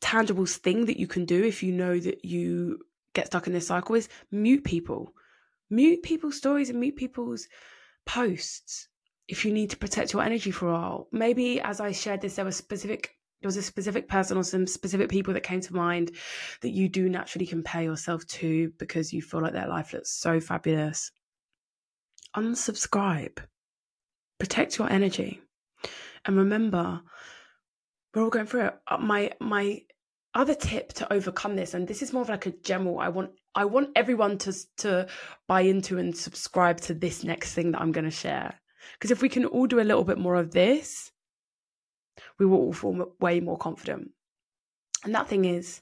tangible 0.01 0.45
thing 0.45 0.85
that 0.85 0.99
you 0.99 1.07
can 1.07 1.25
do 1.25 1.43
if 1.43 1.63
you 1.63 1.71
know 1.71 1.97
that 1.97 2.25
you 2.25 2.79
get 3.13 3.27
stuck 3.27 3.47
in 3.47 3.53
this 3.53 3.67
cycle 3.67 3.95
is 3.95 4.09
mute 4.31 4.63
people. 4.63 5.13
Mute 5.69 6.03
people's 6.03 6.37
stories 6.37 6.69
and 6.69 6.79
mute 6.79 6.95
people's 6.95 7.47
posts 8.05 8.87
if 9.27 9.45
you 9.45 9.53
need 9.53 9.69
to 9.69 9.77
protect 9.77 10.13
your 10.13 10.21
energy 10.21 10.51
for 10.51 10.69
a 10.69 10.73
while. 10.73 11.07
Maybe 11.11 11.61
as 11.61 11.79
i 11.79 11.91
shared 11.91 12.21
this 12.21 12.35
there 12.35 12.45
was 12.45 12.57
specific 12.57 13.17
there 13.41 13.47
was 13.49 13.57
a 13.57 13.61
specific 13.61 14.07
person 14.07 14.37
or 14.37 14.43
some 14.43 14.65
specific 14.65 15.09
people 15.09 15.33
that 15.33 15.43
came 15.43 15.59
to 15.59 15.75
mind 15.75 16.11
that 16.61 16.69
you 16.69 16.87
do 16.87 17.09
naturally 17.09 17.45
compare 17.45 17.83
yourself 17.83 18.25
to 18.27 18.71
because 18.77 19.11
you 19.11 19.21
feel 19.21 19.41
like 19.41 19.51
their 19.51 19.67
life 19.67 19.91
looks 19.91 20.11
so 20.11 20.39
fabulous 20.39 21.11
unsubscribe, 22.35 23.39
protect 24.39 24.77
your 24.77 24.89
energy. 24.89 25.41
And 26.25 26.37
remember, 26.37 27.01
we're 28.13 28.23
all 28.23 28.29
going 28.29 28.45
through 28.45 28.65
it. 28.65 28.75
Uh, 28.87 28.97
my 28.97 29.31
my 29.39 29.81
other 30.33 30.55
tip 30.55 30.93
to 30.93 31.13
overcome 31.13 31.55
this, 31.55 31.73
and 31.73 31.87
this 31.87 32.01
is 32.01 32.13
more 32.13 32.21
of 32.21 32.29
like 32.29 32.45
a 32.45 32.51
general, 32.51 32.99
I 32.99 33.09
want 33.09 33.31
I 33.55 33.65
want 33.65 33.89
everyone 33.95 34.37
to 34.39 34.53
to 34.77 35.07
buy 35.47 35.61
into 35.61 35.97
and 35.97 36.15
subscribe 36.15 36.81
to 36.81 36.93
this 36.93 37.23
next 37.23 37.53
thing 37.53 37.71
that 37.71 37.81
I'm 37.81 37.91
going 37.91 38.05
to 38.05 38.11
share. 38.11 38.59
Because 38.93 39.11
if 39.11 39.21
we 39.21 39.29
can 39.29 39.45
all 39.45 39.67
do 39.67 39.79
a 39.79 39.83
little 39.83 40.03
bit 40.03 40.17
more 40.17 40.35
of 40.35 40.51
this, 40.51 41.11
we 42.39 42.45
will 42.45 42.57
all 42.57 42.73
feel 42.73 43.13
way 43.19 43.39
more 43.39 43.57
confident. 43.57 44.11
And 45.03 45.13
that 45.15 45.27
thing 45.27 45.45
is 45.45 45.81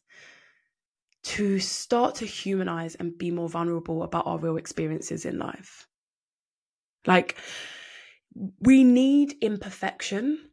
to 1.23 1.59
start 1.59 2.15
to 2.15 2.25
humanize 2.25 2.95
and 2.95 3.17
be 3.17 3.31
more 3.31 3.49
vulnerable 3.49 4.03
about 4.03 4.25
our 4.25 4.39
real 4.39 4.57
experiences 4.57 5.25
in 5.25 5.37
life. 5.37 5.87
Like, 7.05 7.37
we 8.61 8.83
need 8.83 9.35
imperfection 9.41 10.49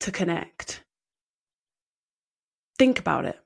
to 0.00 0.12
connect. 0.12 0.84
Think 2.78 2.98
about 2.98 3.24
it. 3.24 3.38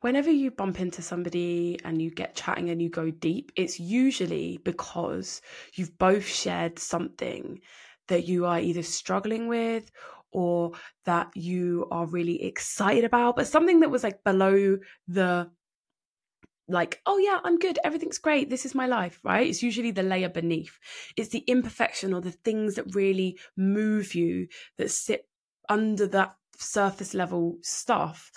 Whenever 0.00 0.30
you 0.30 0.50
bump 0.50 0.80
into 0.80 1.00
somebody 1.00 1.78
and 1.84 2.02
you 2.02 2.10
get 2.10 2.34
chatting 2.34 2.70
and 2.70 2.82
you 2.82 2.90
go 2.90 3.10
deep, 3.10 3.52
it's 3.56 3.78
usually 3.78 4.58
because 4.64 5.40
you've 5.74 5.96
both 5.96 6.26
shared 6.26 6.78
something 6.78 7.60
that 8.08 8.26
you 8.26 8.44
are 8.46 8.58
either 8.58 8.82
struggling 8.82 9.46
with 9.46 9.90
or 10.32 10.72
that 11.04 11.30
you 11.36 11.86
are 11.90 12.06
really 12.06 12.42
excited 12.42 13.04
about, 13.04 13.36
but 13.36 13.46
something 13.46 13.80
that 13.80 13.90
was 13.90 14.02
like 14.02 14.24
below 14.24 14.76
the 15.06 15.48
like, 16.72 17.00
oh 17.06 17.18
yeah, 17.18 17.38
I'm 17.44 17.58
good, 17.58 17.78
everything's 17.84 18.18
great, 18.18 18.50
this 18.50 18.64
is 18.64 18.74
my 18.74 18.86
life, 18.86 19.20
right? 19.22 19.46
It's 19.46 19.62
usually 19.62 19.90
the 19.90 20.02
layer 20.02 20.28
beneath. 20.28 20.78
It's 21.16 21.28
the 21.28 21.44
imperfection 21.46 22.12
or 22.12 22.20
the 22.20 22.32
things 22.32 22.74
that 22.74 22.94
really 22.94 23.38
move 23.56 24.14
you 24.14 24.48
that 24.78 24.90
sit 24.90 25.28
under 25.68 26.06
that 26.08 26.34
surface 26.56 27.14
level 27.14 27.58
stuff 27.62 28.30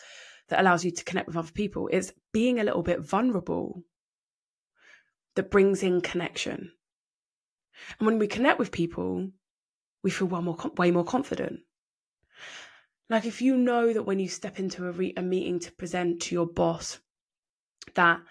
that 0.50 0.60
allows 0.60 0.86
you 0.86 0.92
to 0.92 1.04
connect 1.04 1.27
with 1.27 1.38
other 1.38 1.51
people. 1.51 1.89
It's 1.92 2.13
being 2.32 2.60
a 2.60 2.63
little 2.63 2.84
bit 2.84 3.00
vulnerable 3.00 3.84
that 5.36 5.51
brings 5.51 5.84
in 5.84 6.01
connection. 6.01 6.72
And 8.00 8.06
when 8.06 8.20
we 8.20 8.27
connect 8.27 8.60
with 8.60 8.72
people, 8.72 9.30
we 10.04 10.12
feel 10.12 10.27
way 10.27 10.42
more, 10.42 10.58
way 10.77 10.92
more 10.92 11.04
confident. 11.04 11.62
Like 13.10 13.25
if 13.25 13.42
you 13.42 13.56
know 13.58 13.94
that 13.94 14.04
when 14.04 14.20
you 14.20 14.27
step 14.27 14.60
into 14.60 14.88
a, 14.88 14.92
re- 14.92 15.13
a 15.18 15.22
meeting 15.22 15.60
to 15.60 15.72
present 15.72 16.22
to 16.24 16.36
your 16.36 16.48
boss, 16.48 17.00
that 17.94 18.22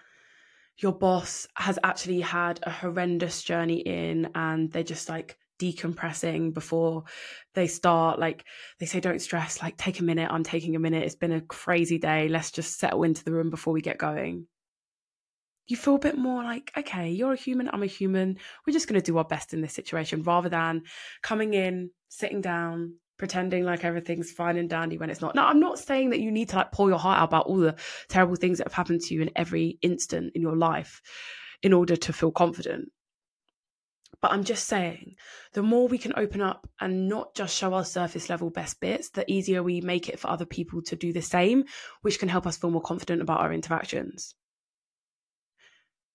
your 0.77 0.91
boss 0.91 1.47
has 1.55 1.79
actually 1.83 2.21
had 2.21 2.59
a 2.63 2.69
horrendous 2.69 3.43
journey 3.43 3.79
in 3.79 4.29
and 4.35 4.71
they're 4.71 4.83
just 4.83 5.07
like 5.07 5.37
decompressing 5.59 6.53
before 6.53 7.05
they 7.53 7.67
start. 7.67 8.19
Like 8.19 8.45
they 8.79 8.85
say 8.85 8.99
don't 8.99 9.21
stress. 9.21 9.61
Like 9.61 9.77
take 9.77 9.99
a 9.99 10.03
minute. 10.03 10.29
I'm 10.29 10.43
taking 10.43 10.75
a 10.75 10.79
minute. 10.79 11.03
It's 11.03 11.15
been 11.15 11.31
a 11.31 11.41
crazy 11.41 11.97
day. 11.97 12.27
Let's 12.27 12.51
just 12.51 12.77
settle 12.77 13.03
into 13.03 13.23
the 13.23 13.31
room 13.31 13.49
before 13.49 13.73
we 13.73 13.81
get 13.81 13.97
going. 13.97 14.47
You 15.67 15.77
feel 15.77 15.95
a 15.95 15.99
bit 15.99 16.17
more 16.17 16.43
like 16.43 16.71
okay 16.77 17.11
you're 17.11 17.33
a 17.33 17.37
human. 17.37 17.69
I'm 17.71 17.83
a 17.83 17.87
human. 17.87 18.37
We're 18.65 18.73
just 18.73 18.87
going 18.87 18.99
to 18.99 19.05
do 19.05 19.17
our 19.17 19.23
best 19.23 19.53
in 19.53 19.61
this 19.61 19.73
situation 19.73 20.23
rather 20.23 20.49
than 20.49 20.83
coming 21.23 21.53
in 21.53 21.91
sitting 22.09 22.41
down 22.41 22.95
pretending 23.17 23.63
like 23.63 23.83
everything's 23.83 24.31
fine 24.31 24.57
and 24.57 24.69
dandy 24.69 24.97
when 24.97 25.09
it's 25.09 25.21
not. 25.21 25.35
Now, 25.35 25.47
I'm 25.47 25.59
not 25.59 25.79
saying 25.79 26.09
that 26.09 26.19
you 26.19 26.31
need 26.31 26.49
to 26.49 26.57
like 26.57 26.71
pour 26.71 26.89
your 26.89 26.99
heart 26.99 27.19
out 27.19 27.29
about 27.29 27.47
all 27.47 27.57
the 27.57 27.75
terrible 28.09 28.35
things 28.35 28.57
that 28.57 28.67
have 28.67 28.73
happened 28.73 29.01
to 29.01 29.13
you 29.13 29.21
in 29.21 29.31
every 29.35 29.77
instant 29.81 30.33
in 30.35 30.41
your 30.41 30.55
life 30.55 31.01
in 31.63 31.73
order 31.73 31.95
to 31.95 32.13
feel 32.13 32.31
confident. 32.31 32.91
But 34.21 34.31
I'm 34.31 34.43
just 34.43 34.67
saying, 34.67 35.15
the 35.53 35.61
more 35.61 35.87
we 35.87 35.97
can 35.97 36.13
open 36.15 36.41
up 36.41 36.67
and 36.79 37.07
not 37.07 37.35
just 37.35 37.55
show 37.55 37.73
our 37.73 37.85
surface 37.85 38.29
level 38.29 38.49
best 38.49 38.79
bits, 38.79 39.09
the 39.09 39.29
easier 39.31 39.61
we 39.61 39.81
make 39.81 40.09
it 40.09 40.19
for 40.19 40.29
other 40.29 40.45
people 40.45 40.81
to 40.83 40.95
do 40.95 41.13
the 41.13 41.21
same, 41.21 41.65
which 42.01 42.19
can 42.19 42.29
help 42.29 42.47
us 42.47 42.57
feel 42.57 42.71
more 42.71 42.81
confident 42.81 43.21
about 43.21 43.41
our 43.41 43.53
interactions. 43.53 44.33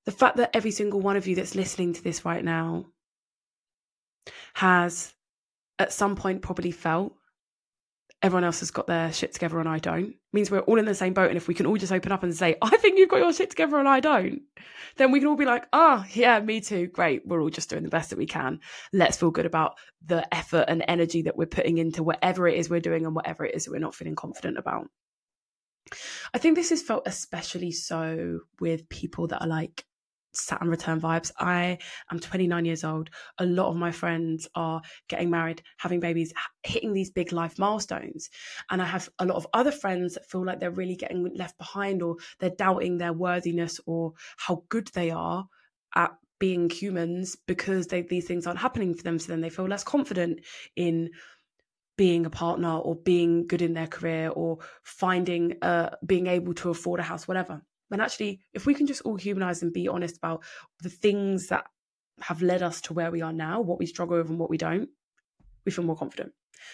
The 0.06 0.12
fact 0.12 0.38
that 0.38 0.50
every 0.54 0.70
single 0.70 1.00
one 1.00 1.16
of 1.16 1.26
you 1.26 1.36
that's 1.36 1.54
listening 1.54 1.92
to 1.92 2.02
this 2.02 2.24
right 2.24 2.44
now 2.44 2.86
has 4.54 5.14
at 5.80 5.92
some 5.92 6.14
point 6.14 6.42
probably 6.42 6.70
felt 6.70 7.14
everyone 8.22 8.44
else 8.44 8.60
has 8.60 8.70
got 8.70 8.86
their 8.86 9.12
shit 9.12 9.32
together 9.32 9.58
and 9.58 9.68
I 9.68 9.78
don't 9.78 10.14
means 10.32 10.50
we're 10.50 10.60
all 10.60 10.78
in 10.78 10.84
the 10.84 10.94
same 10.94 11.14
boat. 11.14 11.28
And 11.28 11.36
if 11.36 11.48
we 11.48 11.54
can 11.54 11.66
all 11.66 11.76
just 11.76 11.92
open 11.92 12.12
up 12.12 12.22
and 12.22 12.36
say, 12.36 12.56
I 12.62 12.76
think 12.76 12.98
you've 12.98 13.08
got 13.08 13.16
your 13.16 13.32
shit 13.32 13.50
together 13.50 13.78
and 13.78 13.88
I 13.88 14.00
don't, 14.00 14.42
then 14.96 15.10
we 15.10 15.20
can 15.20 15.28
all 15.28 15.36
be 15.36 15.46
like, 15.46 15.66
ah, 15.72 16.04
oh, 16.04 16.10
yeah, 16.12 16.38
me 16.40 16.60
too. 16.60 16.86
Great. 16.86 17.26
We're 17.26 17.40
all 17.40 17.50
just 17.50 17.70
doing 17.70 17.82
the 17.82 17.88
best 17.88 18.10
that 18.10 18.18
we 18.18 18.26
can. 18.26 18.60
Let's 18.92 19.16
feel 19.16 19.30
good 19.30 19.46
about 19.46 19.78
the 20.04 20.32
effort 20.34 20.66
and 20.68 20.84
energy 20.86 21.22
that 21.22 21.36
we're 21.36 21.46
putting 21.46 21.78
into 21.78 22.02
whatever 22.02 22.46
it 22.46 22.58
is 22.58 22.68
we're 22.68 22.80
doing 22.80 23.06
and 23.06 23.14
whatever 23.14 23.44
it 23.44 23.54
is 23.54 23.64
that 23.64 23.70
we're 23.70 23.78
not 23.78 23.94
feeling 23.94 24.16
confident 24.16 24.58
about. 24.58 24.86
I 26.34 26.38
think 26.38 26.54
this 26.56 26.70
is 26.70 26.82
felt 26.82 27.04
especially 27.06 27.72
so 27.72 28.40
with 28.60 28.88
people 28.88 29.28
that 29.28 29.42
are 29.42 29.48
like 29.48 29.84
Saturn 30.32 30.68
return 30.68 31.00
vibes. 31.00 31.30
I 31.38 31.78
am 32.10 32.20
29 32.20 32.64
years 32.64 32.84
old. 32.84 33.10
A 33.38 33.46
lot 33.46 33.70
of 33.70 33.76
my 33.76 33.90
friends 33.90 34.48
are 34.54 34.82
getting 35.08 35.30
married, 35.30 35.62
having 35.78 36.00
babies, 36.00 36.32
hitting 36.62 36.92
these 36.92 37.10
big 37.10 37.32
life 37.32 37.58
milestones. 37.58 38.30
And 38.70 38.80
I 38.80 38.86
have 38.86 39.08
a 39.18 39.24
lot 39.24 39.36
of 39.36 39.46
other 39.52 39.72
friends 39.72 40.14
that 40.14 40.28
feel 40.30 40.44
like 40.44 40.60
they're 40.60 40.70
really 40.70 40.96
getting 40.96 41.34
left 41.34 41.58
behind 41.58 42.02
or 42.02 42.16
they're 42.38 42.50
doubting 42.50 42.98
their 42.98 43.12
worthiness 43.12 43.80
or 43.86 44.12
how 44.36 44.64
good 44.68 44.88
they 44.94 45.10
are 45.10 45.46
at 45.94 46.12
being 46.38 46.70
humans 46.70 47.36
because 47.46 47.88
they, 47.88 48.02
these 48.02 48.26
things 48.26 48.46
aren't 48.46 48.60
happening 48.60 48.94
for 48.94 49.02
them. 49.02 49.18
So 49.18 49.28
then 49.28 49.40
they 49.40 49.50
feel 49.50 49.66
less 49.66 49.84
confident 49.84 50.40
in 50.76 51.10
being 52.00 52.24
a 52.24 52.30
partner 52.30 52.78
or 52.78 52.96
being 52.96 53.46
good 53.46 53.60
in 53.60 53.74
their 53.74 53.86
career 53.86 54.30
or 54.30 54.56
finding 54.82 55.54
uh 55.60 55.90
being 56.06 56.28
able 56.28 56.54
to 56.54 56.70
afford 56.70 56.98
a 56.98 57.02
house 57.02 57.28
whatever 57.28 57.60
and 57.90 58.02
actually, 58.02 58.40
if 58.52 58.66
we 58.66 58.74
can 58.74 58.86
just 58.86 59.02
all 59.02 59.16
humanize 59.16 59.62
and 59.62 59.72
be 59.72 59.88
honest 59.88 60.16
about 60.16 60.42
the 60.82 60.90
things 60.90 61.48
that 61.48 61.66
have 62.20 62.42
led 62.42 62.62
us 62.62 62.80
to 62.82 62.92
where 62.92 63.10
we 63.10 63.22
are 63.22 63.32
now, 63.32 63.60
what 63.60 63.78
we 63.78 63.86
struggle 63.86 64.18
with 64.18 64.28
and 64.28 64.38
what 64.38 64.50
we 64.50 64.58
don't, 64.58 64.88
we 65.64 65.72
feel 65.72 65.84
more 65.84 65.96
confident. 65.96 66.32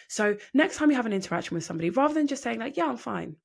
So 0.09 0.37
next 0.53 0.77
time 0.77 0.91
you 0.91 0.97
have 0.97 1.07
an 1.07 1.13
interaction 1.13 1.55
with 1.55 1.65
somebody, 1.65 1.91
rather 1.91 2.15
than 2.15 2.27
just 2.27 2.43
saying, 2.43 2.59
like, 2.59 2.77
yeah, 2.77 2.87
I'm 2.87 2.97
fine, 2.97 3.37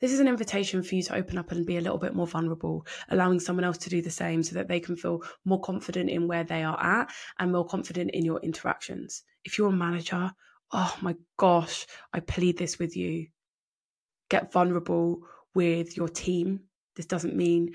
this 0.00 0.12
is 0.12 0.20
an 0.20 0.28
invitation 0.28 0.82
for 0.82 0.94
you 0.94 1.02
to 1.04 1.14
open 1.14 1.38
up 1.38 1.50
and 1.50 1.64
be 1.64 1.76
a 1.76 1.80
little 1.80 1.98
bit 1.98 2.14
more 2.14 2.26
vulnerable, 2.26 2.86
allowing 3.08 3.40
someone 3.40 3.64
else 3.64 3.78
to 3.78 3.90
do 3.90 4.02
the 4.02 4.10
same 4.10 4.42
so 4.42 4.54
that 4.54 4.68
they 4.68 4.80
can 4.80 4.96
feel 4.96 5.22
more 5.44 5.60
confident 5.60 6.10
in 6.10 6.28
where 6.28 6.44
they 6.44 6.62
are 6.62 6.80
at 6.80 7.10
and 7.38 7.52
more 7.52 7.66
confident 7.66 8.10
in 8.10 8.24
your 8.24 8.40
interactions. 8.40 9.22
If 9.44 9.56
you're 9.56 9.70
a 9.70 9.72
manager, 9.72 10.32
oh 10.72 10.96
my 11.00 11.16
gosh, 11.36 11.86
I 12.12 12.20
plead 12.20 12.58
this 12.58 12.78
with 12.78 12.96
you. 12.96 13.28
Get 14.28 14.52
vulnerable 14.52 15.22
with 15.54 15.96
your 15.96 16.08
team. 16.08 16.60
This 16.96 17.06
doesn't 17.06 17.36
mean, 17.36 17.74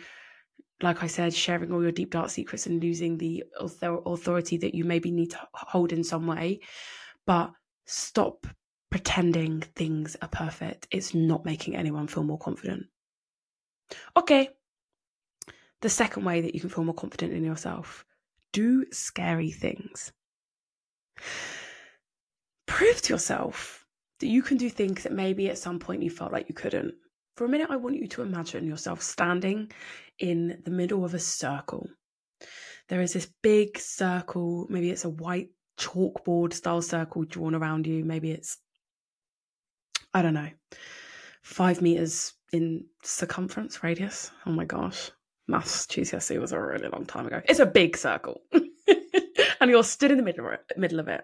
like 0.81 1.03
I 1.03 1.07
said, 1.07 1.33
sharing 1.33 1.71
all 1.71 1.81
your 1.81 1.91
deep 1.91 2.11
dark 2.11 2.29
secrets 2.29 2.65
and 2.67 2.81
losing 2.81 3.17
the 3.17 3.43
authority 3.59 4.57
that 4.57 4.75
you 4.75 4.85
maybe 4.85 5.11
need 5.11 5.31
to 5.31 5.39
hold 5.53 5.91
in 5.91 6.03
some 6.03 6.27
way. 6.27 6.61
But 7.25 7.51
stop 7.85 8.47
pretending 8.89 9.61
things 9.61 10.15
are 10.21 10.29
perfect. 10.29 10.87
It's 10.91 11.13
not 11.13 11.45
making 11.45 11.75
anyone 11.75 12.07
feel 12.07 12.23
more 12.23 12.39
confident. 12.39 12.85
Okay. 14.15 14.49
The 15.81 15.89
second 15.89 16.25
way 16.25 16.41
that 16.41 16.53
you 16.53 16.59
can 16.59 16.69
feel 16.69 16.83
more 16.83 16.93
confident 16.93 17.33
in 17.33 17.43
yourself 17.43 18.05
do 18.51 18.85
scary 18.91 19.51
things. 19.51 20.11
Prove 22.65 23.01
to 23.03 23.13
yourself 23.13 23.85
that 24.19 24.27
you 24.27 24.41
can 24.41 24.57
do 24.57 24.69
things 24.69 25.03
that 25.03 25.11
maybe 25.11 25.49
at 25.49 25.57
some 25.57 25.79
point 25.79 26.03
you 26.03 26.09
felt 26.09 26.31
like 26.31 26.49
you 26.49 26.55
couldn't. 26.55 26.93
For 27.39 27.45
a 27.45 27.47
minute, 27.47 27.69
I 27.69 27.77
want 27.77 27.95
you 27.95 28.05
to 28.05 28.21
imagine 28.21 28.67
yourself 28.67 29.01
standing 29.01 29.71
in 30.19 30.61
the 30.65 30.71
middle 30.71 31.05
of 31.05 31.13
a 31.13 31.19
circle. 31.19 31.87
There 32.89 32.99
is 32.99 33.13
this 33.13 33.31
big 33.41 33.79
circle, 33.79 34.67
maybe 34.69 34.89
it's 34.89 35.05
a 35.05 35.09
white 35.09 35.47
chalkboard 35.77 36.51
style 36.51 36.81
circle 36.81 37.23
drawn 37.23 37.55
around 37.55 37.87
you. 37.87 38.03
Maybe 38.03 38.31
it's, 38.31 38.57
I 40.13 40.21
don't 40.21 40.33
know, 40.33 40.49
five 41.41 41.81
meters 41.81 42.33
in 42.51 42.87
circumference, 43.03 43.83
radius. 43.83 44.31
Oh 44.45 44.51
my 44.51 44.65
gosh. 44.65 45.09
Maths 45.47 45.85
GCSE 45.85 46.41
was 46.41 46.51
a 46.51 46.59
really 46.59 46.89
long 46.89 47.05
time 47.05 47.25
ago. 47.25 47.41
It's 47.47 47.59
a 47.59 47.65
big 47.65 47.95
circle. 47.95 48.41
and 48.51 49.71
you're 49.71 49.85
stood 49.85 50.11
in 50.11 50.17
the 50.17 50.23
middle 50.23 50.45
of 50.45 50.55
it, 50.55 50.77
middle 50.77 50.99
of 50.99 51.07
it. 51.07 51.23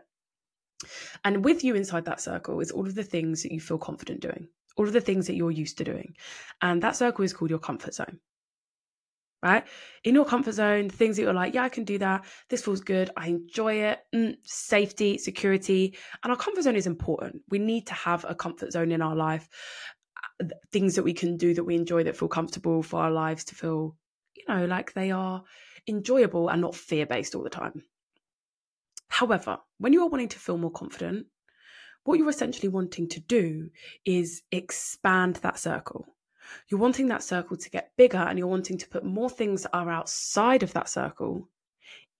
And 1.25 1.43
with 1.43 1.65
you 1.65 1.75
inside 1.75 2.05
that 2.05 2.21
circle 2.21 2.61
is 2.61 2.71
all 2.71 2.87
of 2.87 2.95
the 2.95 3.03
things 3.03 3.43
that 3.43 3.51
you 3.51 3.59
feel 3.59 3.77
confident 3.77 4.21
doing 4.21 4.47
all 4.75 4.85
of 4.85 4.93
the 4.93 5.01
things 5.01 5.27
that 5.27 5.35
you're 5.35 5.51
used 5.51 5.77
to 5.77 5.83
doing. 5.83 6.15
And 6.61 6.81
that 6.83 6.95
circle 6.95 7.25
is 7.25 7.33
called 7.33 7.49
your 7.49 7.59
comfort 7.59 7.93
zone. 7.93 8.19
Right? 9.43 9.63
In 10.03 10.15
your 10.15 10.25
comfort 10.25 10.53
zone, 10.53 10.89
things 10.89 11.15
that 11.15 11.21
you're 11.21 11.33
like, 11.33 11.53
yeah, 11.53 11.63
I 11.63 11.69
can 11.69 11.83
do 11.83 11.99
that. 11.99 12.25
This 12.49 12.63
feels 12.63 12.81
good. 12.81 13.11
I 13.15 13.27
enjoy 13.27 13.75
it. 13.75 13.99
Mm, 14.13 14.37
safety, 14.43 15.19
security. 15.19 15.95
And 16.23 16.31
our 16.31 16.37
comfort 16.37 16.63
zone 16.63 16.75
is 16.75 16.87
important. 16.87 17.43
We 17.49 17.59
need 17.59 17.85
to 17.87 17.93
have 17.93 18.25
a 18.27 18.33
comfort 18.33 18.71
zone 18.71 18.91
in 18.91 19.03
our 19.03 19.15
life. 19.15 19.47
Uh, 20.41 20.47
things 20.71 20.95
that 20.95 21.03
we 21.03 21.13
can 21.13 21.37
do 21.37 21.53
that 21.53 21.63
we 21.63 21.75
enjoy 21.75 22.03
that 22.05 22.17
feel 22.17 22.27
comfortable 22.27 22.81
for 22.81 23.01
our 23.01 23.11
lives 23.11 23.43
to 23.45 23.55
feel, 23.55 23.95
you 24.35 24.43
know, 24.49 24.65
like 24.65 24.93
they 24.93 25.11
are 25.11 25.43
enjoyable 25.87 26.49
and 26.49 26.61
not 26.61 26.75
fear 26.75 27.05
based 27.05 27.35
all 27.35 27.43
the 27.43 27.49
time. 27.49 27.83
However, 29.09 29.59
when 29.77 29.93
you 29.93 30.01
are 30.01 30.09
wanting 30.09 30.29
to 30.29 30.39
feel 30.39 30.57
more 30.57 30.71
confident, 30.71 31.27
what 32.05 32.19
you're 32.19 32.29
essentially 32.29 32.69
wanting 32.69 33.09
to 33.09 33.19
do 33.19 33.69
is 34.05 34.43
expand 34.51 35.37
that 35.37 35.59
circle. 35.59 36.05
You're 36.69 36.79
wanting 36.79 37.07
that 37.07 37.23
circle 37.23 37.57
to 37.57 37.69
get 37.69 37.91
bigger 37.97 38.19
and 38.19 38.37
you're 38.37 38.47
wanting 38.47 38.77
to 38.77 38.87
put 38.87 39.03
more 39.03 39.29
things 39.29 39.63
that 39.63 39.75
are 39.75 39.89
outside 39.89 40.61
of 40.61 40.71
that 40.73 40.87
circle 40.87 41.49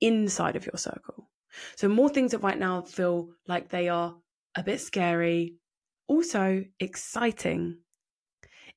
inside 0.02 0.56
of 0.56 0.66
your 0.66 0.78
circle. 0.78 1.30
So, 1.76 1.88
more 1.88 2.10
things 2.10 2.32
that 2.32 2.40
right 2.40 2.58
now 2.58 2.82
feel 2.82 3.30
like 3.48 3.70
they 3.70 3.88
are 3.88 4.16
a 4.56 4.64
bit 4.64 4.82
scary, 4.82 5.56
also 6.08 6.66
exciting 6.80 7.78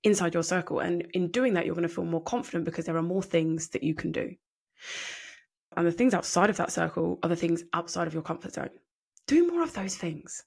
inside 0.05 0.35
your 0.35 0.43
circle. 0.43 0.81
And 0.81 1.07
in 1.15 1.31
doing 1.31 1.55
that, 1.55 1.65
you're 1.65 1.75
going 1.75 1.89
to 1.89 1.95
feel 1.95 2.05
more 2.05 2.23
confident 2.23 2.67
because 2.67 2.85
there 2.85 2.97
are 2.97 3.03
more 3.03 3.23
things 3.23 3.71
that 3.71 3.83
you 3.83 3.95
can 3.95 4.13
do. 4.13 4.35
And 5.75 5.87
the 5.87 5.93
things 5.93 6.13
outside 6.13 6.51
of 6.51 6.59
that 6.59 6.71
circle 6.71 7.19
are 7.23 7.29
the 7.29 7.37
things 7.37 7.65
outside 7.73 8.07
of 8.07 8.15
your 8.15 8.23
comfort 8.23 8.53
zone. 8.53 8.71
Do 9.27 9.51
more 9.51 9.63
of 9.63 9.73
those 9.73 9.97
things 9.97 10.45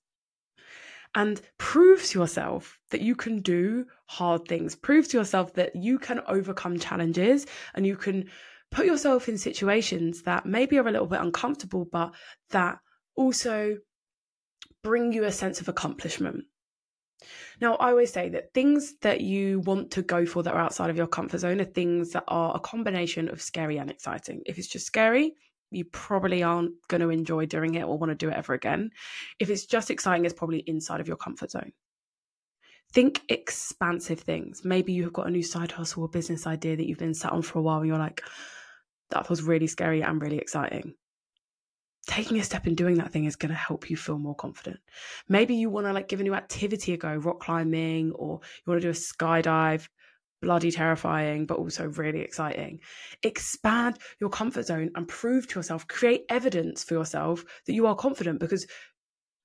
and 1.15 1.41
prove 1.58 2.03
to 2.03 2.20
yourself 2.20 2.80
that 2.89 3.01
you 3.01 3.15
can 3.15 3.41
do 3.41 3.86
hard 4.06 4.48
things. 4.48 4.75
Prove 4.75 5.08
to 5.10 5.18
yourself 5.18 5.53
that 5.53 5.75
you 5.75 6.00
can 6.00 6.22
overcome 6.27 6.80
challenges 6.80 7.46
and 7.74 7.86
you 7.86 7.96
can 7.96 8.30
put 8.72 8.86
yourself 8.86 9.27
in 9.27 9.38
situations 9.38 10.22
that 10.24 10.46
maybe 10.46 10.77
are 10.77 10.88
a 10.88 10.91
little 10.91 11.08
bit 11.08 11.20
uncomfortable, 11.20 11.86
but 11.91 12.13
that 12.51 12.80
also 13.15 13.77
bring 14.84 15.12
you 15.12 15.25
a 15.25 15.32
sense 15.32 15.60
of 15.60 15.68
accomplishment. 15.68 16.46
Now, 17.60 17.75
I 17.75 17.89
always 17.89 18.12
say 18.12 18.30
that 18.30 18.53
things 18.53 18.96
that 19.01 19.22
you 19.22 19.60
want 19.60 19.91
to 19.91 20.01
go 20.01 20.25
for 20.25 20.41
that 20.41 20.53
are 20.53 20.60
outside 20.60 20.89
of 20.89 20.98
your 20.98 21.08
comfort 21.08 21.39
zone 21.39 21.62
are 21.62 21.65
things 21.65 22.12
that 22.12 22.24
are 22.27 22.56
a 22.56 22.60
combination 22.60 23.30
of 23.30 23.41
scary 23.41 23.77
and 23.77 23.91
exciting. 23.91 24.41
If 24.46 24.58
it's 24.58 24.68
just 24.68 24.88
scary, 24.88 25.36
you 25.72 25.86
probably 25.86 26.44
aren't 26.44 26.74
going 26.88 27.01
to 27.01 27.10
enjoy 27.10 27.46
doing 27.46 27.75
it 27.75 27.84
or 27.84 27.98
want 27.98 28.12
to 28.12 28.16
do 28.16 28.30
it 28.30 28.36
ever 28.36 28.54
again. 28.54 28.92
If 29.40 29.50
it's 29.50 29.66
just 29.66 29.90
exciting, 29.90 30.25
it's 30.25 30.34
probably 30.34 30.60
inside 30.60 31.00
of 31.00 31.08
your 31.08 31.18
comfort 31.18 31.51
zone. 31.51 31.72
Think 32.94 33.22
expansive 33.30 34.20
things. 34.20 34.66
Maybe 34.66 34.92
you 34.92 35.04
have 35.04 35.13
got 35.13 35.28
a 35.28 35.32
new 35.32 35.44
side 35.44 35.72
hustle 35.72 36.04
or 36.04 36.10
business 36.10 36.46
idea 36.46 36.75
that 36.75 36.88
you've 36.88 36.98
been 36.98 37.13
sat 37.13 37.32
on 37.32 37.42
for 37.42 37.60
a 37.60 37.62
while 37.62 37.80
and 37.80 37.88
you're 37.88 37.98
like, 37.98 38.22
that 39.12 39.28
feels 39.28 39.42
really 39.42 39.68
scary 39.68 40.01
and 40.01 40.22
really 40.22 40.38
exciting 40.38 40.94
taking 42.08 42.40
a 42.40 42.44
step 42.44 42.66
and 42.66 42.75
doing 42.75 42.96
that 42.96 43.12
thing 43.12 43.25
is 43.25 43.36
going 43.36 43.51
to 43.51 43.56
help 43.56 43.90
you 43.90 43.98
feel 43.98 44.18
more 44.18 44.36
confident. 44.36 44.80
Maybe 45.30 45.56
you 45.56 45.70
want 45.70 45.88
to 45.88 45.94
like 45.94 46.08
give 46.08 46.20
a 46.20 46.24
new 46.24 46.34
activity 46.34 46.94
a 46.94 46.98
go, 46.98 47.16
rock 47.16 47.40
climbing, 47.40 48.12
or 48.13 48.40
you 48.44 48.72
want 48.72 48.82
to 48.82 48.88
do 48.88 48.90
a 48.90 48.94
skydive, 48.94 49.88
bloody 50.41 50.71
terrifying, 50.71 51.45
but 51.45 51.57
also 51.57 51.86
really 51.86 52.21
exciting. 52.21 52.79
Expand 53.24 54.00
your 54.19 54.29
comfort 54.29 54.65
zone 54.65 54.91
and 54.95 55.07
prove 55.07 55.48
to 55.48 55.60
yourself, 55.60 55.88
create 55.88 56.25
evidence 56.29 56.83
for 56.83 56.93
yourself 56.93 57.43
that 57.65 57.74
you 57.74 57.88
are 57.88 57.95
confident 57.95 58.39
because 58.39 58.67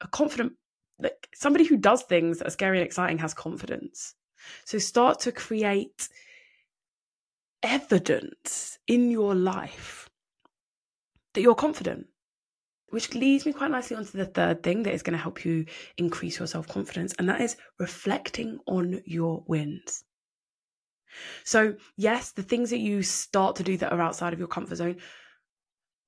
a 0.00 0.08
confident, 0.08 0.52
like 0.98 1.28
somebody 1.34 1.64
who 1.64 1.76
does 1.76 2.02
things 2.02 2.38
that 2.38 2.48
are 2.48 2.50
scary 2.50 2.78
and 2.78 2.86
exciting 2.86 3.18
has 3.18 3.34
confidence. 3.34 4.14
So 4.64 4.78
start 4.78 5.20
to 5.20 5.32
create 5.32 6.08
evidence 7.62 8.78
in 8.86 9.10
your 9.10 9.34
life 9.34 10.08
that 11.34 11.42
you're 11.42 11.54
confident 11.54 12.06
which 12.90 13.14
leads 13.14 13.44
me 13.44 13.52
quite 13.52 13.70
nicely 13.70 13.96
onto 13.96 14.16
the 14.16 14.26
third 14.26 14.62
thing 14.62 14.82
that 14.84 14.94
is 14.94 15.02
going 15.02 15.16
to 15.16 15.22
help 15.22 15.44
you 15.44 15.66
increase 15.98 16.38
your 16.38 16.46
self 16.46 16.68
confidence, 16.68 17.14
and 17.18 17.28
that 17.28 17.40
is 17.40 17.56
reflecting 17.78 18.58
on 18.66 19.02
your 19.04 19.44
wins. 19.46 20.04
So, 21.44 21.76
yes, 21.96 22.32
the 22.32 22.42
things 22.42 22.70
that 22.70 22.78
you 22.78 23.02
start 23.02 23.56
to 23.56 23.62
do 23.62 23.76
that 23.78 23.92
are 23.92 24.00
outside 24.00 24.32
of 24.32 24.38
your 24.38 24.48
comfort 24.48 24.76
zone, 24.76 24.96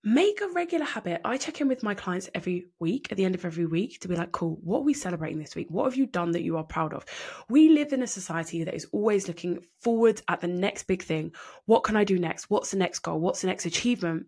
make 0.04 0.40
a 0.40 0.48
regular 0.48 0.84
habit. 0.84 1.20
I 1.24 1.36
check 1.36 1.60
in 1.60 1.68
with 1.68 1.82
my 1.82 1.94
clients 1.94 2.30
every 2.34 2.66
week, 2.78 3.08
at 3.10 3.16
the 3.16 3.24
end 3.24 3.34
of 3.34 3.44
every 3.44 3.66
week, 3.66 4.00
to 4.00 4.08
be 4.08 4.16
like, 4.16 4.32
cool, 4.32 4.58
what 4.62 4.78
are 4.78 4.84
we 4.84 4.94
celebrating 4.94 5.38
this 5.38 5.56
week? 5.56 5.68
What 5.70 5.84
have 5.84 5.96
you 5.96 6.06
done 6.06 6.32
that 6.32 6.42
you 6.42 6.56
are 6.56 6.64
proud 6.64 6.94
of? 6.94 7.04
We 7.48 7.68
live 7.70 7.92
in 7.92 8.02
a 8.02 8.06
society 8.06 8.64
that 8.64 8.74
is 8.74 8.86
always 8.92 9.28
looking 9.28 9.64
forward 9.80 10.22
at 10.28 10.40
the 10.40 10.46
next 10.46 10.84
big 10.84 11.02
thing. 11.02 11.32
What 11.66 11.84
can 11.84 11.96
I 11.96 12.04
do 12.04 12.18
next? 12.18 12.50
What's 12.50 12.70
the 12.70 12.76
next 12.76 13.00
goal? 13.00 13.20
What's 13.20 13.40
the 13.40 13.48
next 13.48 13.66
achievement? 13.66 14.26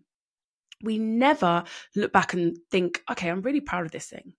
we 0.83 0.97
never 0.97 1.63
look 1.95 2.11
back 2.11 2.33
and 2.33 2.57
think, 2.69 3.03
okay, 3.09 3.29
I'm 3.29 3.41
really 3.41 3.61
proud 3.61 3.85
of 3.85 3.91
this 3.91 4.07
thing. 4.07 4.33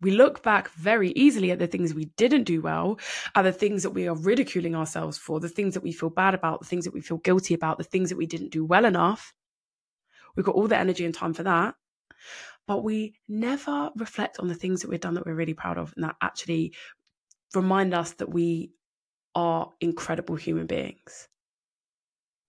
We 0.00 0.12
look 0.12 0.42
back 0.42 0.70
very 0.70 1.10
easily 1.10 1.50
at 1.50 1.58
the 1.58 1.66
things 1.66 1.92
we 1.92 2.06
didn't 2.16 2.44
do 2.44 2.62
well, 2.62 2.98
at 3.34 3.42
the 3.42 3.52
things 3.52 3.82
that 3.82 3.90
we 3.90 4.08
are 4.08 4.14
ridiculing 4.14 4.74
ourselves 4.74 5.18
for, 5.18 5.40
the 5.40 5.48
things 5.48 5.74
that 5.74 5.82
we 5.82 5.92
feel 5.92 6.10
bad 6.10 6.34
about, 6.34 6.60
the 6.60 6.66
things 6.66 6.84
that 6.84 6.94
we 6.94 7.00
feel 7.00 7.18
guilty 7.18 7.54
about, 7.54 7.78
the 7.78 7.84
things 7.84 8.08
that 8.08 8.16
we 8.16 8.26
didn't 8.26 8.50
do 8.50 8.64
well 8.64 8.84
enough. 8.84 9.34
We've 10.36 10.46
got 10.46 10.54
all 10.54 10.68
the 10.68 10.78
energy 10.78 11.04
and 11.04 11.14
time 11.14 11.34
for 11.34 11.42
that. 11.42 11.74
But 12.66 12.84
we 12.84 13.14
never 13.28 13.90
reflect 13.96 14.38
on 14.38 14.48
the 14.48 14.54
things 14.54 14.82
that 14.82 14.88
we've 14.88 15.00
done 15.00 15.14
that 15.14 15.26
we're 15.26 15.34
really 15.34 15.54
proud 15.54 15.76
of 15.76 15.92
and 15.96 16.04
that 16.04 16.16
actually 16.20 16.74
remind 17.54 17.94
us 17.94 18.12
that 18.14 18.30
we 18.30 18.72
are 19.34 19.70
incredible 19.80 20.36
human 20.36 20.66
beings. 20.66 21.28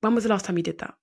When 0.01 0.15
was 0.15 0.23
the 0.23 0.29
last 0.29 0.45
time 0.45 0.57
you 0.57 0.63
did 0.63 0.79
that? 0.79 0.93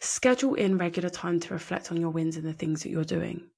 Schedule 0.00 0.54
in 0.54 0.78
regular 0.78 1.10
time 1.10 1.40
to 1.40 1.52
reflect 1.52 1.90
on 1.90 2.00
your 2.00 2.10
wins 2.10 2.36
and 2.36 2.44
the 2.44 2.52
things 2.52 2.82
that 2.82 2.90
you're 2.90 3.04
doing. 3.04 3.50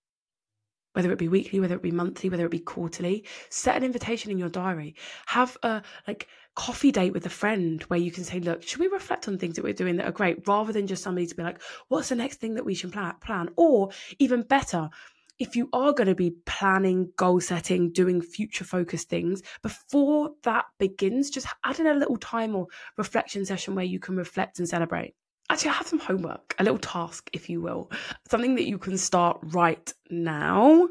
Whether 0.94 1.10
it 1.12 1.18
be 1.18 1.28
weekly, 1.28 1.60
whether 1.60 1.74
it 1.74 1.82
be 1.82 1.90
monthly, 1.90 2.28
whether 2.28 2.44
it 2.44 2.50
be 2.50 2.58
quarterly, 2.58 3.24
set 3.48 3.76
an 3.76 3.84
invitation 3.84 4.30
in 4.30 4.38
your 4.38 4.48
diary. 4.48 4.94
Have 5.26 5.56
a 5.62 5.82
like 6.06 6.28
coffee 6.54 6.92
date 6.92 7.12
with 7.14 7.24
a 7.24 7.30
friend 7.30 7.82
where 7.84 7.98
you 7.98 8.10
can 8.10 8.24
say, 8.24 8.40
look, 8.40 8.62
should 8.62 8.80
we 8.80 8.88
reflect 8.88 9.26
on 9.26 9.38
things 9.38 9.56
that 9.56 9.64
we're 9.64 9.72
doing 9.72 9.96
that 9.96 10.06
are 10.06 10.12
great 10.12 10.46
rather 10.46 10.72
than 10.72 10.86
just 10.86 11.02
somebody 11.02 11.26
to 11.26 11.34
be 11.34 11.42
like, 11.42 11.62
what's 11.88 12.10
the 12.10 12.14
next 12.14 12.40
thing 12.40 12.54
that 12.54 12.64
we 12.64 12.74
should 12.74 12.92
plan? 12.92 13.48
Or 13.56 13.90
even 14.18 14.42
better, 14.42 14.90
if 15.38 15.56
you 15.56 15.68
are 15.72 15.92
going 15.92 16.08
to 16.08 16.14
be 16.14 16.36
planning, 16.44 17.10
goal 17.16 17.40
setting, 17.40 17.90
doing 17.90 18.20
future 18.20 18.64
focused 18.64 19.08
things, 19.08 19.42
before 19.62 20.32
that 20.42 20.66
begins, 20.78 21.30
just 21.30 21.46
add 21.64 21.80
in 21.80 21.86
a 21.86 21.94
little 21.94 22.18
time 22.18 22.54
or 22.54 22.66
reflection 22.98 23.44
session 23.44 23.74
where 23.74 23.84
you 23.84 23.98
can 23.98 24.14
reflect 24.14 24.58
and 24.58 24.68
celebrate 24.68 25.14
actually 25.52 25.70
I 25.70 25.74
have 25.74 25.86
some 25.86 25.98
homework, 25.98 26.54
a 26.58 26.64
little 26.64 26.78
task, 26.78 27.28
if 27.32 27.50
you 27.50 27.60
will, 27.60 27.90
something 28.30 28.54
that 28.54 28.66
you 28.66 28.78
can 28.78 28.96
start 28.96 29.38
right 29.42 29.92
now 30.10 30.88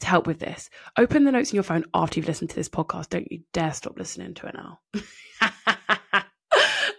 to 0.00 0.06
help 0.06 0.26
with 0.26 0.38
this. 0.38 0.68
Open 0.98 1.24
the 1.24 1.32
notes 1.32 1.50
in 1.50 1.56
your 1.56 1.62
phone 1.62 1.84
after 1.94 2.18
you've 2.18 2.28
listened 2.28 2.50
to 2.50 2.56
this 2.56 2.68
podcast. 2.68 3.08
Don't 3.08 3.30
you 3.32 3.40
dare 3.52 3.72
stop 3.72 3.98
listening 3.98 4.34
to 4.34 4.46
it 4.48 4.54
now. 4.54 4.80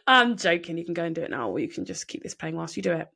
I'm 0.08 0.36
joking. 0.38 0.78
You 0.78 0.86
can 0.86 0.96
go 0.96 1.04
and 1.04 1.14
do 1.14 1.22
it 1.22 1.30
now, 1.30 1.50
or 1.50 1.60
you 1.60 1.70
can 1.70 1.86
just 1.86 2.08
keep 2.08 2.24
this 2.24 2.34
playing 2.34 2.56
whilst 2.56 2.76
you 2.76 2.84
do 2.84 2.94
it. 2.94 3.08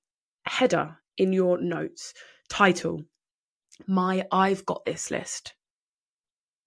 Header 0.45 0.95
in 1.17 1.33
your 1.33 1.59
notes, 1.59 2.13
title, 2.49 3.01
My 3.87 4.25
I've 4.31 4.65
Got 4.65 4.85
This 4.85 5.09
list 5.09 5.55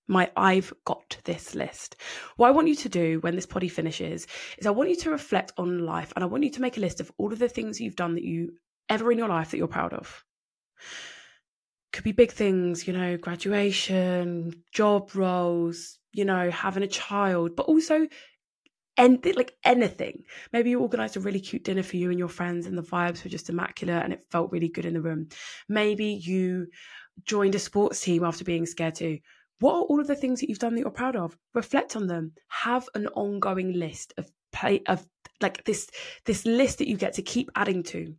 my 0.08 0.30
I've 0.36 0.72
got 0.84 1.18
this 1.24 1.54
list. 1.54 1.96
What 2.36 2.48
I 2.48 2.52
want 2.52 2.68
you 2.68 2.74
to 2.76 2.88
do 2.88 3.20
when 3.20 3.34
this 3.34 3.46
potty 3.46 3.68
finishes 3.68 4.26
is 4.56 4.66
I 4.66 4.70
want 4.70 4.90
you 4.90 4.96
to 4.96 5.10
reflect 5.10 5.52
on 5.56 5.84
life 5.84 6.12
and 6.16 6.24
I 6.24 6.26
want 6.26 6.44
you 6.44 6.50
to 6.50 6.60
make 6.60 6.76
a 6.76 6.80
list 6.80 7.00
of 7.00 7.12
all 7.18 7.32
of 7.32 7.38
the 7.38 7.48
things 7.48 7.80
you've 7.80 7.96
done 7.96 8.14
that 8.14 8.24
you 8.24 8.52
ever 8.88 9.12
in 9.12 9.18
your 9.18 9.28
life 9.28 9.50
that 9.50 9.58
you're 9.58 9.68
proud 9.68 9.92
of. 9.92 10.24
Could 11.92 12.04
be 12.04 12.12
big 12.12 12.32
things, 12.32 12.86
you 12.86 12.92
know, 12.92 13.16
graduation, 13.16 14.52
job 14.72 15.14
roles, 15.14 15.98
you 16.12 16.24
know, 16.24 16.50
having 16.50 16.82
a 16.82 16.88
child, 16.88 17.54
but 17.54 17.66
also 17.66 18.06
and 18.98 19.24
like 19.36 19.54
anything. 19.64 20.24
Maybe 20.52 20.70
you 20.70 20.80
organized 20.80 21.16
a 21.16 21.20
really 21.20 21.40
cute 21.40 21.64
dinner 21.64 21.84
for 21.84 21.96
you 21.96 22.10
and 22.10 22.18
your 22.18 22.28
friends, 22.28 22.66
and 22.66 22.76
the 22.76 22.82
vibes 22.82 23.22
were 23.22 23.30
just 23.30 23.48
immaculate 23.48 24.02
and 24.02 24.12
it 24.12 24.24
felt 24.30 24.50
really 24.50 24.68
good 24.68 24.84
in 24.84 24.94
the 24.94 25.00
room. 25.00 25.28
Maybe 25.68 26.06
you 26.06 26.66
joined 27.24 27.54
a 27.54 27.60
sports 27.60 28.00
team 28.00 28.24
after 28.24 28.44
being 28.44 28.66
scared 28.66 28.96
to. 28.96 29.18
What 29.60 29.74
are 29.74 29.82
all 29.82 30.00
of 30.00 30.06
the 30.06 30.14
things 30.14 30.40
that 30.40 30.48
you've 30.48 30.58
done 30.58 30.74
that 30.74 30.80
you're 30.80 30.90
proud 30.90 31.16
of? 31.16 31.36
Reflect 31.54 31.96
on 31.96 32.06
them. 32.06 32.32
Have 32.48 32.88
an 32.94 33.08
ongoing 33.08 33.72
list 33.72 34.14
of 34.16 34.30
play 34.52 34.82
of 34.86 35.06
like 35.40 35.64
this 35.64 35.88
this 36.24 36.44
list 36.46 36.78
that 36.78 36.88
you 36.88 36.96
get 36.96 37.14
to 37.14 37.22
keep 37.22 37.50
adding 37.54 37.82
to 37.84 38.14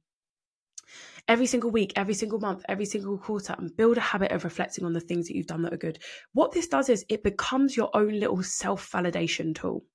every 1.28 1.46
single 1.46 1.70
week, 1.70 1.94
every 1.96 2.14
single 2.14 2.40
month, 2.40 2.64
every 2.68 2.86
single 2.86 3.18
quarter, 3.18 3.56
and 3.58 3.76
build 3.78 3.98
a 3.98 4.02
habit 4.02 4.32
of 4.32 4.44
reflecting 4.44 4.84
on 4.84 4.94
the 4.94 5.00
things 5.00 5.28
that 5.28 5.36
you've 5.36 5.48
done 5.48 5.62
that 5.62 5.74
are 5.74 5.78
good. 5.78 6.00
What 6.34 6.52
this 6.52 6.68
does 6.68 6.90
is 6.90 7.06
it 7.08 7.24
becomes 7.24 7.78
your 7.78 7.96
own 7.96 8.20
little 8.20 8.42
self 8.44 8.92
validation 8.92 9.56
tool. 9.56 9.86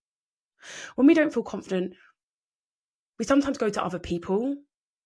When 0.94 1.06
we 1.06 1.14
don't 1.14 1.34
feel 1.34 1.42
confident, 1.42 1.94
we 3.18 3.24
sometimes 3.24 3.58
go 3.58 3.68
to 3.68 3.84
other 3.84 3.98
people 3.98 4.56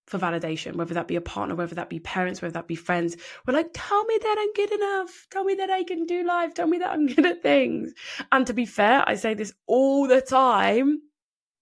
for 0.08 0.18
validation, 0.18 0.76
whether 0.76 0.94
that 0.94 1.06
be 1.06 1.16
a 1.16 1.20
partner, 1.20 1.54
whether 1.54 1.74
that 1.74 1.90
be 1.90 2.00
parents, 2.00 2.40
whether 2.40 2.52
that 2.54 2.66
be 2.66 2.74
friends. 2.74 3.16
We're 3.46 3.54
like, 3.54 3.70
tell 3.74 4.04
me 4.04 4.18
that 4.22 4.36
I'm 4.38 4.52
good 4.54 4.72
enough. 4.72 5.26
Tell 5.30 5.44
me 5.44 5.54
that 5.56 5.70
I 5.70 5.84
can 5.84 6.06
do 6.06 6.24
life. 6.24 6.54
Tell 6.54 6.66
me 6.66 6.78
that 6.78 6.90
I'm 6.90 7.06
good 7.14 7.26
at 7.26 7.42
things. 7.42 7.92
And 8.32 8.46
to 8.46 8.54
be 8.54 8.66
fair, 8.66 9.04
I 9.06 9.16
say 9.16 9.34
this 9.34 9.52
all 9.66 10.08
the 10.08 10.20
time, 10.20 11.02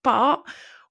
but 0.05 0.43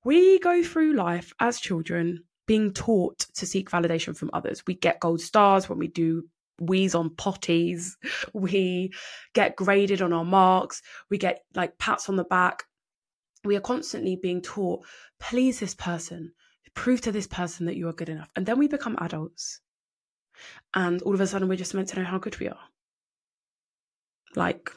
we 0.03 0.39
go 0.39 0.63
through 0.63 0.93
life 0.95 1.33
as 1.39 1.59
children 1.59 2.23
being 2.45 2.73
taught 2.73 3.19
to 3.35 3.45
seek 3.45 3.71
validation 3.71 4.15
from 4.15 4.29
others. 4.33 4.63
We 4.67 4.75
get 4.75 4.99
gold 4.99 5.21
stars 5.21 5.67
when 5.67 5.79
we 5.79 5.87
do 5.87 6.23
wheeze 6.59 6.95
on 6.95 7.09
potties. 7.11 7.91
We 8.33 8.91
get 9.33 9.55
graded 9.55 10.01
on 10.01 10.13
our 10.13 10.25
marks. 10.25 10.81
We 11.09 11.17
get 11.17 11.39
like 11.55 11.77
pats 11.77 12.09
on 12.09 12.17
the 12.17 12.23
back. 12.25 12.65
We 13.45 13.55
are 13.55 13.61
constantly 13.61 14.17
being 14.21 14.41
taught, 14.41 14.85
please 15.19 15.59
this 15.59 15.75
person, 15.75 16.33
prove 16.75 17.01
to 17.01 17.11
this 17.11 17.25
person 17.25 17.65
that 17.65 17.75
you 17.75 17.87
are 17.87 17.93
good 17.93 18.09
enough. 18.09 18.29
And 18.35 18.45
then 18.45 18.59
we 18.59 18.67
become 18.67 18.95
adults. 18.99 19.61
And 20.73 21.01
all 21.01 21.13
of 21.13 21.21
a 21.21 21.27
sudden, 21.27 21.47
we're 21.47 21.57
just 21.57 21.73
meant 21.73 21.87
to 21.89 21.99
know 21.99 22.05
how 22.05 22.19
good 22.19 22.37
we 22.39 22.49
are. 22.49 22.59
Like, 24.35 24.69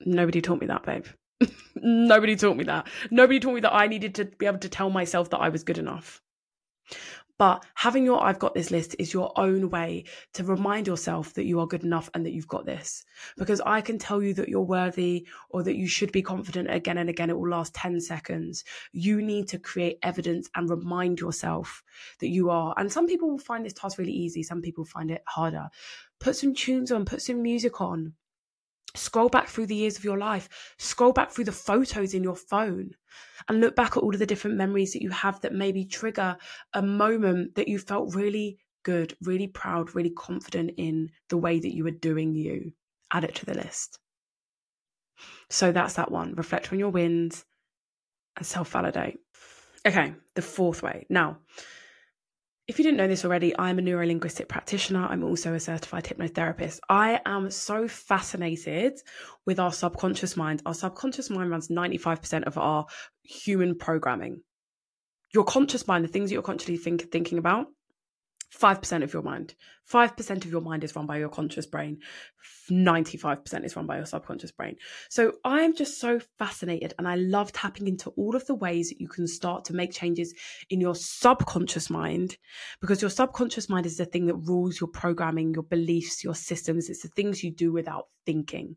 nobody 0.00 0.40
taught 0.40 0.60
me 0.60 0.66
that, 0.66 0.84
babe. 0.84 1.06
nobody 1.74 2.36
taught 2.36 2.56
me 2.56 2.64
that. 2.64 2.86
Nobody 3.10 3.40
taught 3.40 3.54
me 3.54 3.60
that 3.62 3.74
I 3.74 3.86
needed 3.86 4.14
to 4.16 4.26
be 4.26 4.46
able 4.46 4.58
to 4.58 4.68
tell 4.68 4.90
myself 4.90 5.30
that 5.30 5.38
I 5.40 5.48
was 5.48 5.64
good 5.64 5.78
enough. 5.78 6.20
But 7.42 7.66
having 7.74 8.04
your 8.04 8.22
I've 8.22 8.38
got 8.38 8.54
this 8.54 8.70
list 8.70 8.94
is 9.00 9.12
your 9.12 9.32
own 9.34 9.68
way 9.68 10.04
to 10.34 10.44
remind 10.44 10.86
yourself 10.86 11.34
that 11.34 11.44
you 11.44 11.58
are 11.58 11.66
good 11.66 11.82
enough 11.82 12.08
and 12.14 12.24
that 12.24 12.30
you've 12.30 12.46
got 12.46 12.64
this. 12.64 13.04
Because 13.36 13.60
I 13.66 13.80
can 13.80 13.98
tell 13.98 14.22
you 14.22 14.32
that 14.34 14.48
you're 14.48 14.60
worthy 14.60 15.26
or 15.50 15.64
that 15.64 15.74
you 15.74 15.88
should 15.88 16.12
be 16.12 16.22
confident 16.22 16.72
again 16.72 16.98
and 16.98 17.10
again. 17.10 17.30
It 17.30 17.36
will 17.36 17.50
last 17.50 17.74
10 17.74 18.00
seconds. 18.00 18.62
You 18.92 19.20
need 19.20 19.48
to 19.48 19.58
create 19.58 19.98
evidence 20.04 20.48
and 20.54 20.70
remind 20.70 21.18
yourself 21.18 21.82
that 22.20 22.28
you 22.28 22.48
are. 22.48 22.74
And 22.76 22.92
some 22.92 23.08
people 23.08 23.28
will 23.28 23.38
find 23.38 23.66
this 23.66 23.72
task 23.72 23.98
really 23.98 24.12
easy, 24.12 24.44
some 24.44 24.62
people 24.62 24.84
find 24.84 25.10
it 25.10 25.24
harder. 25.26 25.68
Put 26.20 26.36
some 26.36 26.54
tunes 26.54 26.92
on, 26.92 27.04
put 27.04 27.22
some 27.22 27.42
music 27.42 27.80
on. 27.80 28.12
Scroll 28.94 29.28
back 29.28 29.48
through 29.48 29.66
the 29.66 29.74
years 29.74 29.96
of 29.96 30.04
your 30.04 30.18
life, 30.18 30.74
scroll 30.78 31.12
back 31.12 31.30
through 31.30 31.44
the 31.44 31.52
photos 31.52 32.12
in 32.14 32.22
your 32.22 32.36
phone, 32.36 32.90
and 33.48 33.60
look 33.60 33.74
back 33.74 33.96
at 33.96 34.02
all 34.02 34.12
of 34.12 34.18
the 34.18 34.26
different 34.26 34.56
memories 34.56 34.92
that 34.92 35.02
you 35.02 35.10
have 35.10 35.40
that 35.40 35.54
maybe 35.54 35.84
trigger 35.84 36.36
a 36.74 36.82
moment 36.82 37.54
that 37.54 37.68
you 37.68 37.78
felt 37.78 38.14
really 38.14 38.58
good, 38.82 39.16
really 39.22 39.46
proud, 39.46 39.94
really 39.94 40.10
confident 40.10 40.72
in 40.76 41.10
the 41.28 41.36
way 41.36 41.58
that 41.58 41.74
you 41.74 41.84
were 41.84 41.90
doing 41.90 42.34
you. 42.34 42.72
Add 43.12 43.24
it 43.24 43.34
to 43.36 43.46
the 43.46 43.54
list. 43.54 43.98
So 45.48 45.72
that's 45.72 45.94
that 45.94 46.10
one. 46.10 46.34
Reflect 46.34 46.72
on 46.72 46.78
your 46.78 46.90
wins 46.90 47.44
and 48.36 48.46
self 48.46 48.70
validate. 48.70 49.18
Okay, 49.86 50.14
the 50.34 50.42
fourth 50.42 50.82
way. 50.82 51.06
Now, 51.08 51.38
if 52.68 52.78
you 52.78 52.84
didn't 52.84 52.98
know 52.98 53.08
this 53.08 53.24
already, 53.24 53.58
I'm 53.58 53.78
a 53.78 53.82
neurolinguistic 53.82 54.48
practitioner. 54.48 55.04
I'm 55.04 55.24
also 55.24 55.52
a 55.54 55.60
certified 55.60 56.04
hypnotherapist. 56.04 56.78
I 56.88 57.20
am 57.26 57.50
so 57.50 57.88
fascinated 57.88 59.00
with 59.44 59.58
our 59.58 59.72
subconscious 59.72 60.36
mind. 60.36 60.62
Our 60.64 60.74
subconscious 60.74 61.28
mind 61.28 61.50
runs 61.50 61.68
95% 61.68 62.44
of 62.44 62.56
our 62.58 62.86
human 63.24 63.76
programming. 63.76 64.42
Your 65.34 65.44
conscious 65.44 65.88
mind, 65.88 66.04
the 66.04 66.08
things 66.08 66.30
that 66.30 66.34
you're 66.34 66.42
consciously 66.42 66.76
think, 66.76 67.10
thinking 67.10 67.38
about, 67.38 67.66
5% 68.58 69.02
of 69.02 69.12
your 69.12 69.22
mind. 69.22 69.54
5% 69.90 70.30
of 70.44 70.50
your 70.50 70.60
mind 70.60 70.84
is 70.84 70.94
run 70.94 71.06
by 71.06 71.18
your 71.18 71.28
conscious 71.28 71.66
brain. 71.66 71.98
95% 72.70 73.64
is 73.64 73.76
run 73.76 73.86
by 73.86 73.96
your 73.96 74.06
subconscious 74.06 74.52
brain. 74.52 74.76
So 75.10 75.32
I'm 75.44 75.74
just 75.74 76.00
so 76.00 76.20
fascinated 76.38 76.94
and 76.98 77.08
I 77.08 77.16
love 77.16 77.52
tapping 77.52 77.88
into 77.88 78.10
all 78.10 78.36
of 78.36 78.46
the 78.46 78.54
ways 78.54 78.88
that 78.88 79.00
you 79.00 79.08
can 79.08 79.26
start 79.26 79.64
to 79.66 79.74
make 79.74 79.92
changes 79.92 80.34
in 80.70 80.80
your 80.80 80.94
subconscious 80.94 81.90
mind 81.90 82.36
because 82.80 83.00
your 83.00 83.10
subconscious 83.10 83.68
mind 83.68 83.86
is 83.86 83.96
the 83.96 84.06
thing 84.06 84.26
that 84.26 84.36
rules 84.36 84.80
your 84.80 84.88
programming, 84.88 85.54
your 85.54 85.64
beliefs, 85.64 86.22
your 86.22 86.34
systems. 86.34 86.88
It's 86.88 87.02
the 87.02 87.08
things 87.08 87.42
you 87.42 87.50
do 87.50 87.72
without 87.72 88.06
thinking 88.24 88.76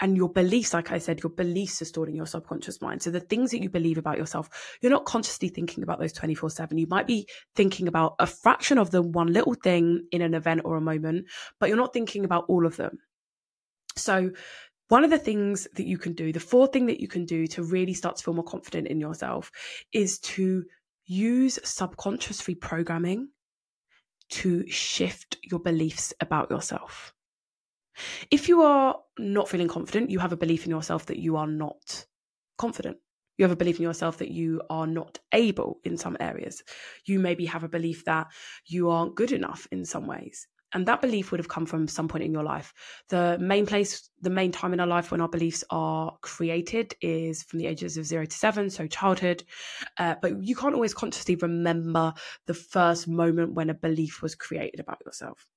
and 0.00 0.16
your 0.16 0.28
beliefs, 0.28 0.72
like 0.72 0.92
I 0.92 0.98
said, 0.98 1.22
your 1.22 1.30
beliefs 1.30 1.82
are 1.82 1.84
stored 1.86 2.08
in 2.08 2.14
your 2.14 2.26
subconscious 2.26 2.80
mind. 2.80 3.02
So 3.02 3.10
the 3.10 3.20
things 3.20 3.50
that 3.50 3.62
you 3.62 3.68
believe 3.68 3.98
about 3.98 4.16
yourself, 4.16 4.78
you're 4.80 4.90
not 4.90 5.04
consciously 5.04 5.48
thinking 5.48 5.82
about 5.82 6.00
those 6.00 6.12
24 6.12 6.50
7. 6.50 6.78
You 6.78 6.86
might 6.88 7.06
be 7.06 7.28
thinking 7.54 7.86
about 7.86 8.14
a 8.18 8.26
fraction 8.26 8.78
of 8.78 8.90
them, 8.90 9.12
one 9.12 9.32
little 9.32 9.54
thing 9.54 10.06
in 10.10 10.22
an 10.22 10.34
event 10.34 10.62
or 10.64 10.76
a 10.76 10.80
moment, 10.80 11.26
but 11.58 11.68
you're 11.68 11.76
not 11.76 11.92
thinking 11.92 12.24
about 12.24 12.44
all 12.48 12.66
of 12.66 12.76
them. 12.76 12.98
So 13.96 14.30
one 14.88 15.04
of 15.04 15.10
the 15.10 15.18
things 15.18 15.68
that 15.74 15.86
you 15.86 15.98
can 15.98 16.14
do, 16.14 16.32
the 16.32 16.40
fourth 16.40 16.72
thing 16.72 16.86
that 16.86 17.00
you 17.00 17.08
can 17.08 17.24
do 17.24 17.46
to 17.48 17.62
really 17.62 17.94
start 17.94 18.16
to 18.16 18.24
feel 18.24 18.34
more 18.34 18.44
confident 18.44 18.88
in 18.88 18.98
yourself 18.98 19.52
is 19.92 20.18
to 20.20 20.64
use 21.06 21.58
subconscious 21.62 22.42
reprogramming 22.42 23.26
to 24.30 24.68
shift 24.68 25.38
your 25.42 25.60
beliefs 25.60 26.14
about 26.20 26.50
yourself. 26.50 27.12
If 28.30 28.48
you 28.48 28.62
are 28.62 28.96
not 29.18 29.48
feeling 29.48 29.68
confident, 29.68 30.10
you 30.10 30.18
have 30.18 30.32
a 30.32 30.36
belief 30.36 30.64
in 30.64 30.70
yourself 30.70 31.06
that 31.06 31.18
you 31.18 31.36
are 31.36 31.46
not 31.46 32.04
confident. 32.58 32.98
You 33.38 33.44
have 33.44 33.52
a 33.52 33.56
belief 33.56 33.78
in 33.78 33.84
yourself 33.84 34.18
that 34.18 34.30
you 34.30 34.60
are 34.68 34.86
not 34.86 35.18
able 35.32 35.80
in 35.84 35.96
some 35.96 36.16
areas. 36.20 36.62
You 37.06 37.18
maybe 37.18 37.46
have 37.46 37.64
a 37.64 37.68
belief 37.68 38.04
that 38.04 38.26
you 38.66 38.90
aren't 38.90 39.14
good 39.14 39.32
enough 39.32 39.66
in 39.72 39.84
some 39.84 40.06
ways. 40.06 40.46
And 40.72 40.86
that 40.86 41.00
belief 41.00 41.30
would 41.30 41.40
have 41.40 41.48
come 41.48 41.66
from 41.66 41.88
some 41.88 42.06
point 42.06 42.22
in 42.22 42.32
your 42.32 42.44
life. 42.44 42.72
The 43.08 43.38
main 43.40 43.66
place, 43.66 44.08
the 44.20 44.30
main 44.30 44.52
time 44.52 44.72
in 44.72 44.78
our 44.78 44.86
life 44.86 45.10
when 45.10 45.20
our 45.20 45.28
beliefs 45.28 45.64
are 45.70 46.16
created 46.20 46.94
is 47.00 47.42
from 47.42 47.58
the 47.58 47.66
ages 47.66 47.96
of 47.96 48.06
zero 48.06 48.24
to 48.24 48.36
seven, 48.36 48.70
so 48.70 48.86
childhood. 48.86 49.42
Uh, 49.98 50.14
but 50.22 50.44
you 50.44 50.54
can't 50.54 50.74
always 50.74 50.94
consciously 50.94 51.36
remember 51.36 52.12
the 52.46 52.54
first 52.54 53.08
moment 53.08 53.54
when 53.54 53.70
a 53.70 53.74
belief 53.74 54.22
was 54.22 54.34
created 54.34 54.78
about 54.80 55.02
yourself. 55.04 55.48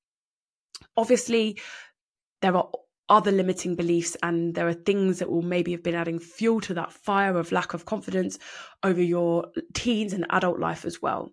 Obviously, 0.97 1.59
there 2.43 2.55
are 2.57 2.69
other 3.07 3.31
limiting 3.31 3.75
beliefs 3.75 4.17
and 4.21 4.53
there 4.53 4.67
are 4.67 4.73
things 4.73 5.19
that 5.19 5.29
will 5.29 5.41
maybe 5.41 5.71
have 5.71 5.81
been 5.81 5.95
adding 5.95 6.19
fuel 6.19 6.59
to 6.59 6.73
that 6.73 6.91
fire 6.91 7.37
of 7.37 7.53
lack 7.53 7.73
of 7.73 7.85
confidence 7.85 8.37
over 8.83 9.01
your 9.01 9.47
teens 9.73 10.11
and 10.11 10.25
adult 10.29 10.59
life 10.59 10.83
as 10.83 11.01
well. 11.01 11.31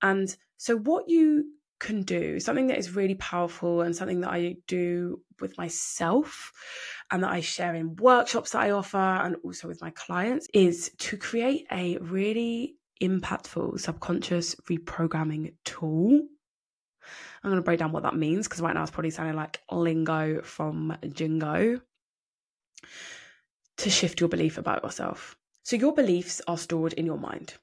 And 0.00 0.34
so, 0.56 0.76
what 0.76 1.08
you 1.08 1.44
can 1.80 2.02
do, 2.04 2.38
something 2.38 2.68
that 2.68 2.78
is 2.78 2.94
really 2.94 3.16
powerful 3.16 3.82
and 3.82 3.94
something 3.96 4.20
that 4.20 4.30
I 4.30 4.56
do 4.68 5.20
with 5.40 5.58
myself 5.58 6.52
and 7.10 7.24
that 7.24 7.30
I 7.30 7.40
share 7.40 7.74
in 7.74 7.96
workshops 7.96 8.52
that 8.52 8.62
I 8.62 8.70
offer 8.70 8.96
and 8.96 9.36
also 9.44 9.66
with 9.66 9.82
my 9.82 9.90
clients, 9.90 10.46
is 10.54 10.92
to 10.98 11.16
create 11.16 11.66
a 11.72 11.98
really 11.98 12.76
impactful 13.02 13.80
subconscious 13.80 14.54
reprogramming 14.70 15.54
tool 15.64 16.20
I'm 17.42 17.50
going 17.50 17.60
to 17.60 17.64
break 17.64 17.78
down 17.78 17.92
what 17.92 18.02
that 18.02 18.16
means 18.16 18.46
because 18.46 18.60
right 18.60 18.74
now 18.74 18.82
it's 18.82 18.90
probably 18.90 19.10
sounding 19.10 19.36
like 19.36 19.60
lingo 19.70 20.42
from 20.42 20.96
Jingo 21.12 21.80
to 23.78 23.90
shift 23.90 24.20
your 24.20 24.28
belief 24.28 24.58
about 24.58 24.82
yourself. 24.82 25.36
So, 25.62 25.76
your 25.76 25.94
beliefs 25.94 26.40
are 26.46 26.58
stored 26.58 26.92
in 26.92 27.06
your 27.06 27.18
mind. 27.18 27.54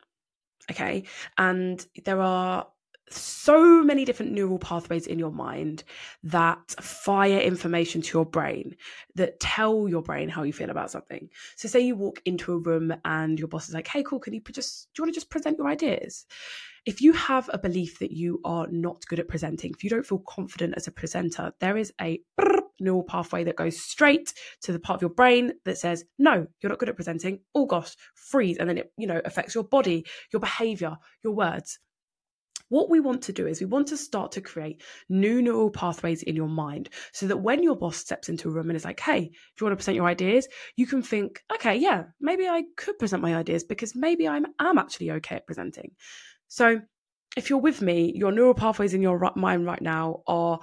Okay. 0.69 1.03
And 1.37 1.85
there 2.05 2.21
are 2.21 2.67
so 3.09 3.83
many 3.83 4.05
different 4.05 4.31
neural 4.31 4.57
pathways 4.57 5.05
in 5.05 5.19
your 5.19 5.31
mind 5.31 5.83
that 6.23 6.71
fire 6.79 7.39
information 7.39 8.01
to 8.01 8.17
your 8.17 8.25
brain 8.25 8.75
that 9.15 9.39
tell 9.39 9.89
your 9.89 10.01
brain 10.01 10.29
how 10.29 10.43
you 10.43 10.53
feel 10.53 10.69
about 10.69 10.91
something. 10.91 11.29
So, 11.55 11.67
say 11.67 11.81
you 11.81 11.95
walk 11.95 12.21
into 12.25 12.53
a 12.53 12.57
room 12.57 12.93
and 13.05 13.37
your 13.37 13.47
boss 13.47 13.67
is 13.67 13.75
like, 13.75 13.87
"Hey, 13.87 14.03
cool, 14.03 14.19
can 14.19 14.33
you 14.33 14.41
just 14.51 14.89
do 14.93 15.01
you 15.01 15.03
want 15.03 15.13
to 15.13 15.19
just 15.19 15.29
present 15.29 15.57
your 15.57 15.67
ideas?" 15.67 16.25
If 16.85 17.01
you 17.01 17.13
have 17.13 17.47
a 17.53 17.59
belief 17.59 17.99
that 17.99 18.11
you 18.11 18.41
are 18.43 18.67
not 18.71 19.05
good 19.05 19.19
at 19.19 19.27
presenting, 19.27 19.71
if 19.71 19.83
you 19.83 19.89
don't 19.89 20.05
feel 20.05 20.23
confident 20.27 20.73
as 20.75 20.87
a 20.87 20.91
presenter, 20.91 21.53
there 21.59 21.77
is 21.77 21.93
a 22.01 22.19
neural 22.79 23.03
pathway 23.03 23.43
that 23.43 23.55
goes 23.55 23.79
straight 23.79 24.33
to 24.63 24.71
the 24.71 24.79
part 24.79 24.97
of 24.97 25.01
your 25.01 25.11
brain 25.11 25.53
that 25.65 25.77
says, 25.77 26.03
no, 26.17 26.47
you're 26.59 26.69
not 26.69 26.79
good 26.79 26.89
at 26.89 26.95
presenting. 26.95 27.39
Oh 27.53 27.67
gosh, 27.67 27.95
freeze. 28.15 28.57
And 28.57 28.67
then 28.67 28.79
it, 28.79 28.91
you 28.97 29.05
know, 29.05 29.21
affects 29.23 29.53
your 29.53 29.63
body, 29.63 30.05
your 30.33 30.39
behavior, 30.39 30.97
your 31.23 31.33
words. 31.33 31.77
What 32.69 32.89
we 32.89 33.01
want 33.01 33.23
to 33.23 33.33
do 33.33 33.47
is 33.47 33.59
we 33.59 33.65
want 33.65 33.89
to 33.89 33.97
start 33.97 34.31
to 34.31 34.41
create 34.41 34.81
new 35.09 35.41
neural 35.41 35.69
pathways 35.69 36.23
in 36.23 36.37
your 36.37 36.47
mind 36.47 36.89
so 37.11 37.27
that 37.27 37.35
when 37.35 37.63
your 37.63 37.75
boss 37.75 37.97
steps 37.97 38.29
into 38.29 38.47
a 38.47 38.51
room 38.51 38.69
and 38.69 38.77
is 38.77 38.85
like, 38.85 39.01
hey, 39.01 39.25
do 39.25 39.33
you 39.59 39.65
want 39.65 39.73
to 39.73 39.75
present 39.75 39.97
your 39.97 40.07
ideas? 40.07 40.47
You 40.77 40.87
can 40.87 41.03
think, 41.03 41.43
okay, 41.53 41.75
yeah, 41.75 42.05
maybe 42.21 42.47
I 42.47 42.63
could 42.77 42.97
present 42.97 43.21
my 43.21 43.35
ideas 43.35 43.65
because 43.65 43.93
maybe 43.93 44.25
I'm, 44.25 44.45
am 44.57 44.77
actually 44.77 45.11
okay 45.11 45.35
at 45.35 45.45
presenting. 45.45 45.91
So 46.51 46.81
if 47.37 47.49
you're 47.49 47.59
with 47.59 47.81
me, 47.81 48.11
your 48.13 48.33
neural 48.33 48.53
pathways 48.53 48.93
in 48.93 49.01
your 49.01 49.31
mind 49.37 49.65
right 49.65 49.81
now 49.81 50.21
are 50.27 50.59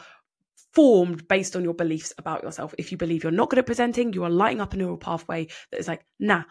formed 0.74 1.26
based 1.28 1.56
on 1.56 1.64
your 1.64 1.72
beliefs 1.72 2.12
about 2.18 2.42
yourself. 2.42 2.74
If 2.76 2.92
you 2.92 2.98
believe 2.98 3.22
you're 3.22 3.32
not 3.32 3.48
good 3.48 3.58
at 3.58 3.64
presenting, 3.64 4.12
you 4.12 4.22
are 4.24 4.30
lighting 4.30 4.60
up 4.60 4.74
a 4.74 4.76
neural 4.76 4.98
pathway 4.98 5.48
that 5.70 5.80
is 5.80 5.88
like, 5.88 6.04
nah, 6.20 6.42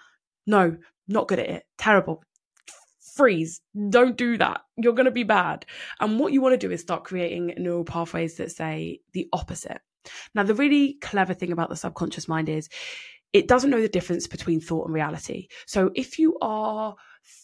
no, 0.48 0.76
not 1.08 1.28
good 1.28 1.38
at 1.38 1.50
it, 1.50 1.64
terrible. 1.78 2.24
Freeze. 3.14 3.62
Don't 3.90 4.18
do 4.18 4.40
that. 4.40 4.62
You're 4.76 4.94
going 4.94 5.06
to 5.06 5.12
be 5.12 5.22
bad. 5.22 5.68
And 6.00 6.20
what 6.20 6.34
you 6.34 6.42
want 6.42 6.60
to 6.60 6.68
do 6.68 6.74
is 6.74 6.82
start 6.82 7.04
creating 7.04 7.54
neural 7.60 7.86
pathways 7.86 8.38
that 8.38 8.52
say 8.52 9.02
the 9.14 9.30
opposite. 9.34 9.82
Now, 10.34 10.44
the 10.44 10.56
really 10.56 10.98
clever 11.00 11.36
thing 11.36 11.52
about 11.52 11.70
the 11.70 11.76
subconscious 11.76 12.28
mind 12.28 12.50
is 12.50 12.70
it 13.34 13.48
doesn't 13.48 13.70
know 13.70 13.82
the 13.82 13.88
difference 13.88 14.26
between 14.26 14.62
thought 14.62 14.88
and 14.88 14.96
reality. 14.96 15.48
So 15.68 15.92
if 15.94 16.18
you 16.18 16.40
are 16.42 16.96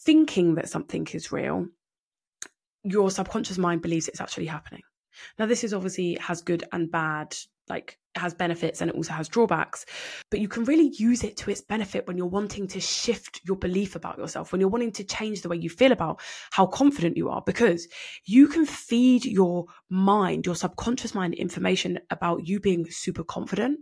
thinking 0.04 0.56
that 0.56 0.68
something 0.68 1.06
is 1.12 1.30
real, 1.30 1.68
your 2.84 3.10
subconscious 3.10 3.58
mind 3.58 3.82
believes 3.82 4.08
it's 4.08 4.20
actually 4.20 4.46
happening. 4.46 4.82
Now, 5.38 5.46
this 5.46 5.64
is 5.64 5.72
obviously 5.72 6.14
has 6.20 6.42
good 6.42 6.64
and 6.72 6.90
bad, 6.90 7.36
like 7.68 7.98
has 8.16 8.34
benefits 8.34 8.80
and 8.80 8.90
it 8.90 8.96
also 8.96 9.12
has 9.12 9.28
drawbacks, 9.28 9.86
but 10.30 10.38
you 10.38 10.48
can 10.48 10.64
really 10.64 10.92
use 10.96 11.24
it 11.24 11.36
to 11.38 11.50
its 11.50 11.60
benefit 11.60 12.06
when 12.06 12.16
you're 12.16 12.26
wanting 12.26 12.68
to 12.68 12.80
shift 12.80 13.40
your 13.44 13.56
belief 13.56 13.96
about 13.96 14.18
yourself, 14.18 14.52
when 14.52 14.60
you're 14.60 14.70
wanting 14.70 14.92
to 14.92 15.04
change 15.04 15.42
the 15.42 15.48
way 15.48 15.56
you 15.56 15.70
feel 15.70 15.92
about 15.92 16.20
how 16.50 16.66
confident 16.66 17.16
you 17.16 17.28
are, 17.28 17.42
because 17.44 17.88
you 18.24 18.46
can 18.46 18.66
feed 18.66 19.24
your 19.24 19.64
mind, 19.88 20.46
your 20.46 20.54
subconscious 20.54 21.14
mind, 21.14 21.34
information 21.34 21.98
about 22.10 22.46
you 22.46 22.60
being 22.60 22.88
super 22.90 23.24
confident 23.24 23.80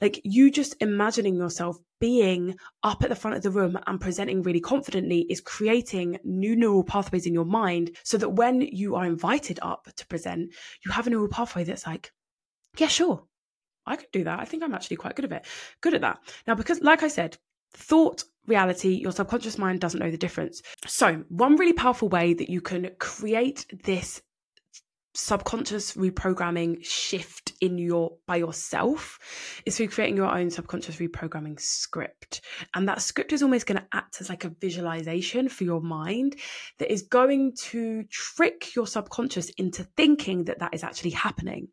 like 0.00 0.20
you 0.24 0.50
just 0.50 0.76
imagining 0.80 1.36
yourself 1.36 1.78
being 2.00 2.56
up 2.82 3.02
at 3.02 3.08
the 3.08 3.16
front 3.16 3.36
of 3.36 3.42
the 3.42 3.50
room 3.50 3.78
and 3.86 4.00
presenting 4.00 4.42
really 4.42 4.60
confidently 4.60 5.20
is 5.30 5.40
creating 5.40 6.18
new 6.24 6.56
neural 6.56 6.84
pathways 6.84 7.26
in 7.26 7.34
your 7.34 7.44
mind 7.44 7.96
so 8.02 8.18
that 8.18 8.30
when 8.30 8.60
you 8.60 8.96
are 8.96 9.06
invited 9.06 9.58
up 9.62 9.88
to 9.96 10.06
present, 10.06 10.52
you 10.84 10.90
have 10.90 11.06
a 11.06 11.10
neural 11.10 11.28
pathway 11.28 11.64
that's 11.64 11.86
like, 11.86 12.10
yeah, 12.76 12.88
sure, 12.88 13.22
I 13.86 13.96
could 13.96 14.10
do 14.12 14.24
that. 14.24 14.40
I 14.40 14.44
think 14.44 14.62
I'm 14.62 14.74
actually 14.74 14.96
quite 14.96 15.16
good 15.16 15.26
at 15.26 15.32
it. 15.32 15.46
Good 15.80 15.94
at 15.94 16.00
that. 16.00 16.18
Now, 16.46 16.54
because 16.54 16.80
like 16.80 17.02
I 17.02 17.08
said, 17.08 17.36
thought 17.74 18.24
reality, 18.46 18.94
your 18.94 19.12
subconscious 19.12 19.58
mind 19.58 19.80
doesn't 19.80 20.00
know 20.00 20.10
the 20.10 20.16
difference. 20.16 20.62
So, 20.86 21.24
one 21.28 21.56
really 21.56 21.72
powerful 21.72 22.08
way 22.08 22.34
that 22.34 22.50
you 22.50 22.60
can 22.60 22.90
create 22.98 23.66
this 23.84 24.22
subconscious 25.14 25.92
reprogramming 25.94 26.84
shift 26.84 27.52
in 27.60 27.78
your 27.78 28.16
by 28.26 28.36
yourself 28.36 29.18
is 29.66 29.76
through 29.76 29.88
creating 29.88 30.16
your 30.16 30.34
own 30.34 30.50
subconscious 30.50 30.96
reprogramming 30.96 31.60
script. 31.60 32.40
And 32.74 32.88
that 32.88 33.02
script 33.02 33.32
is 33.32 33.42
almost 33.42 33.66
going 33.66 33.78
to 33.78 33.86
act 33.92 34.20
as 34.20 34.28
like 34.28 34.44
a 34.44 34.48
visualization 34.48 35.48
for 35.48 35.64
your 35.64 35.80
mind 35.80 36.36
that 36.78 36.92
is 36.92 37.02
going 37.02 37.54
to 37.56 38.04
trick 38.04 38.74
your 38.74 38.86
subconscious 38.86 39.50
into 39.50 39.84
thinking 39.96 40.44
that 40.44 40.58
that 40.60 40.74
is 40.74 40.82
actually 40.82 41.10
happening. 41.10 41.68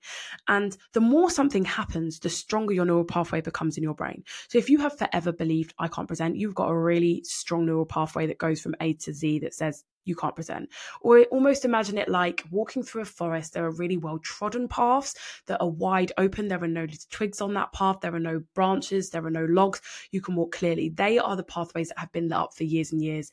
And 0.48 0.78
the 0.94 1.02
more 1.02 1.30
something 1.30 1.66
happens 1.66 2.20
the 2.20 2.30
stronger 2.30 2.74
your 2.74 2.86
neural 2.86 3.06
pathway 3.06 3.42
becomes 3.42 3.78
in 3.78 3.84
your 3.84 3.96
brain. 3.96 4.24
So 4.50 4.58
if 4.58 4.70
you 4.70 4.80
have 4.80 4.98
forever 4.98 5.32
believed 5.32 5.74
i 5.80 5.88
can't 5.88 6.08
present 6.08 6.36
you've 6.36 6.56
got 6.56 6.70
a 6.70 6.78
really 6.78 7.24
strong 7.24 7.66
neural 7.66 7.86
pathway 7.86 8.28
that 8.28 8.38
goes 8.38 8.62
from 8.62 8.76
a 8.82 8.94
to 8.94 9.14
z 9.14 9.40
that 9.40 9.54
says 9.54 9.84
you 10.06 10.16
can't 10.16 10.36
present. 10.36 10.70
Or 11.02 11.22
almost 11.26 11.66
imagine 11.66 11.98
it 11.98 12.10
like 12.10 12.44
walking 12.52 12.84
through 12.84 13.04
a 13.04 13.06
forest. 13.06 13.54
There 13.54 13.66
are 13.66 13.72
really 13.72 13.98
well 13.98 14.20
trodden 14.20 14.68
paths 14.68 15.16
that 15.48 15.62
are 15.62 15.70
wide 15.70 16.12
open. 16.18 16.48
There 16.48 16.64
are 16.64 16.68
no 16.68 16.88
twigs 17.10 17.42
on 17.42 17.54
that 17.54 17.72
path. 17.74 18.00
There 18.02 18.16
are 18.16 18.20
no 18.20 18.42
branches. 18.56 19.10
There 19.10 19.26
are 19.26 19.32
no 19.32 19.46
logs. 19.46 19.82
You 20.12 20.22
can 20.22 20.36
walk 20.36 20.54
clearly. 20.54 20.90
They 20.90 21.18
are 21.20 21.36
the 21.36 21.44
pathways 21.44 21.90
that 21.90 22.00
have 22.00 22.12
been 22.12 22.30
lit 22.30 22.38
up 22.38 22.54
for 22.56 22.64
years 22.64 22.92
and 22.92 23.02
years 23.02 23.32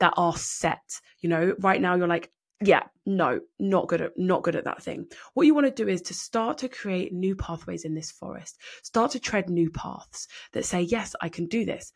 that 0.00 0.14
are 0.16 0.36
set. 0.36 1.00
You 1.20 1.28
know, 1.28 1.54
right 1.58 1.80
now 1.80 1.94
you're 1.94 2.08
like, 2.08 2.30
yeah, 2.60 2.84
no, 3.04 3.40
not 3.58 3.88
good 3.88 4.00
at 4.00 4.12
not 4.16 4.42
good 4.42 4.56
at 4.56 4.64
that 4.64 4.82
thing. 4.82 5.06
What 5.34 5.46
you 5.46 5.54
want 5.54 5.66
to 5.66 5.84
do 5.84 5.88
is 5.88 6.00
to 6.02 6.14
start 6.14 6.58
to 6.58 6.68
create 6.68 7.12
new 7.12 7.36
pathways 7.36 7.84
in 7.84 7.94
this 7.94 8.10
forest. 8.10 8.58
Start 8.82 9.10
to 9.12 9.20
tread 9.20 9.50
new 9.50 9.70
paths 9.70 10.28
that 10.52 10.64
say, 10.64 10.82
yes, 10.82 11.14
I 11.20 11.28
can 11.28 11.46
do 11.46 11.64
this. 11.64 11.92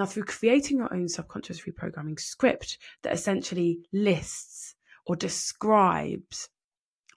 Now, 0.00 0.06
through 0.06 0.24
creating 0.24 0.78
your 0.78 0.90
own 0.94 1.10
subconscious 1.10 1.60
reprogramming 1.66 2.18
script 2.18 2.78
that 3.02 3.12
essentially 3.12 3.80
lists 3.92 4.74
or 5.04 5.14
describes 5.14 6.48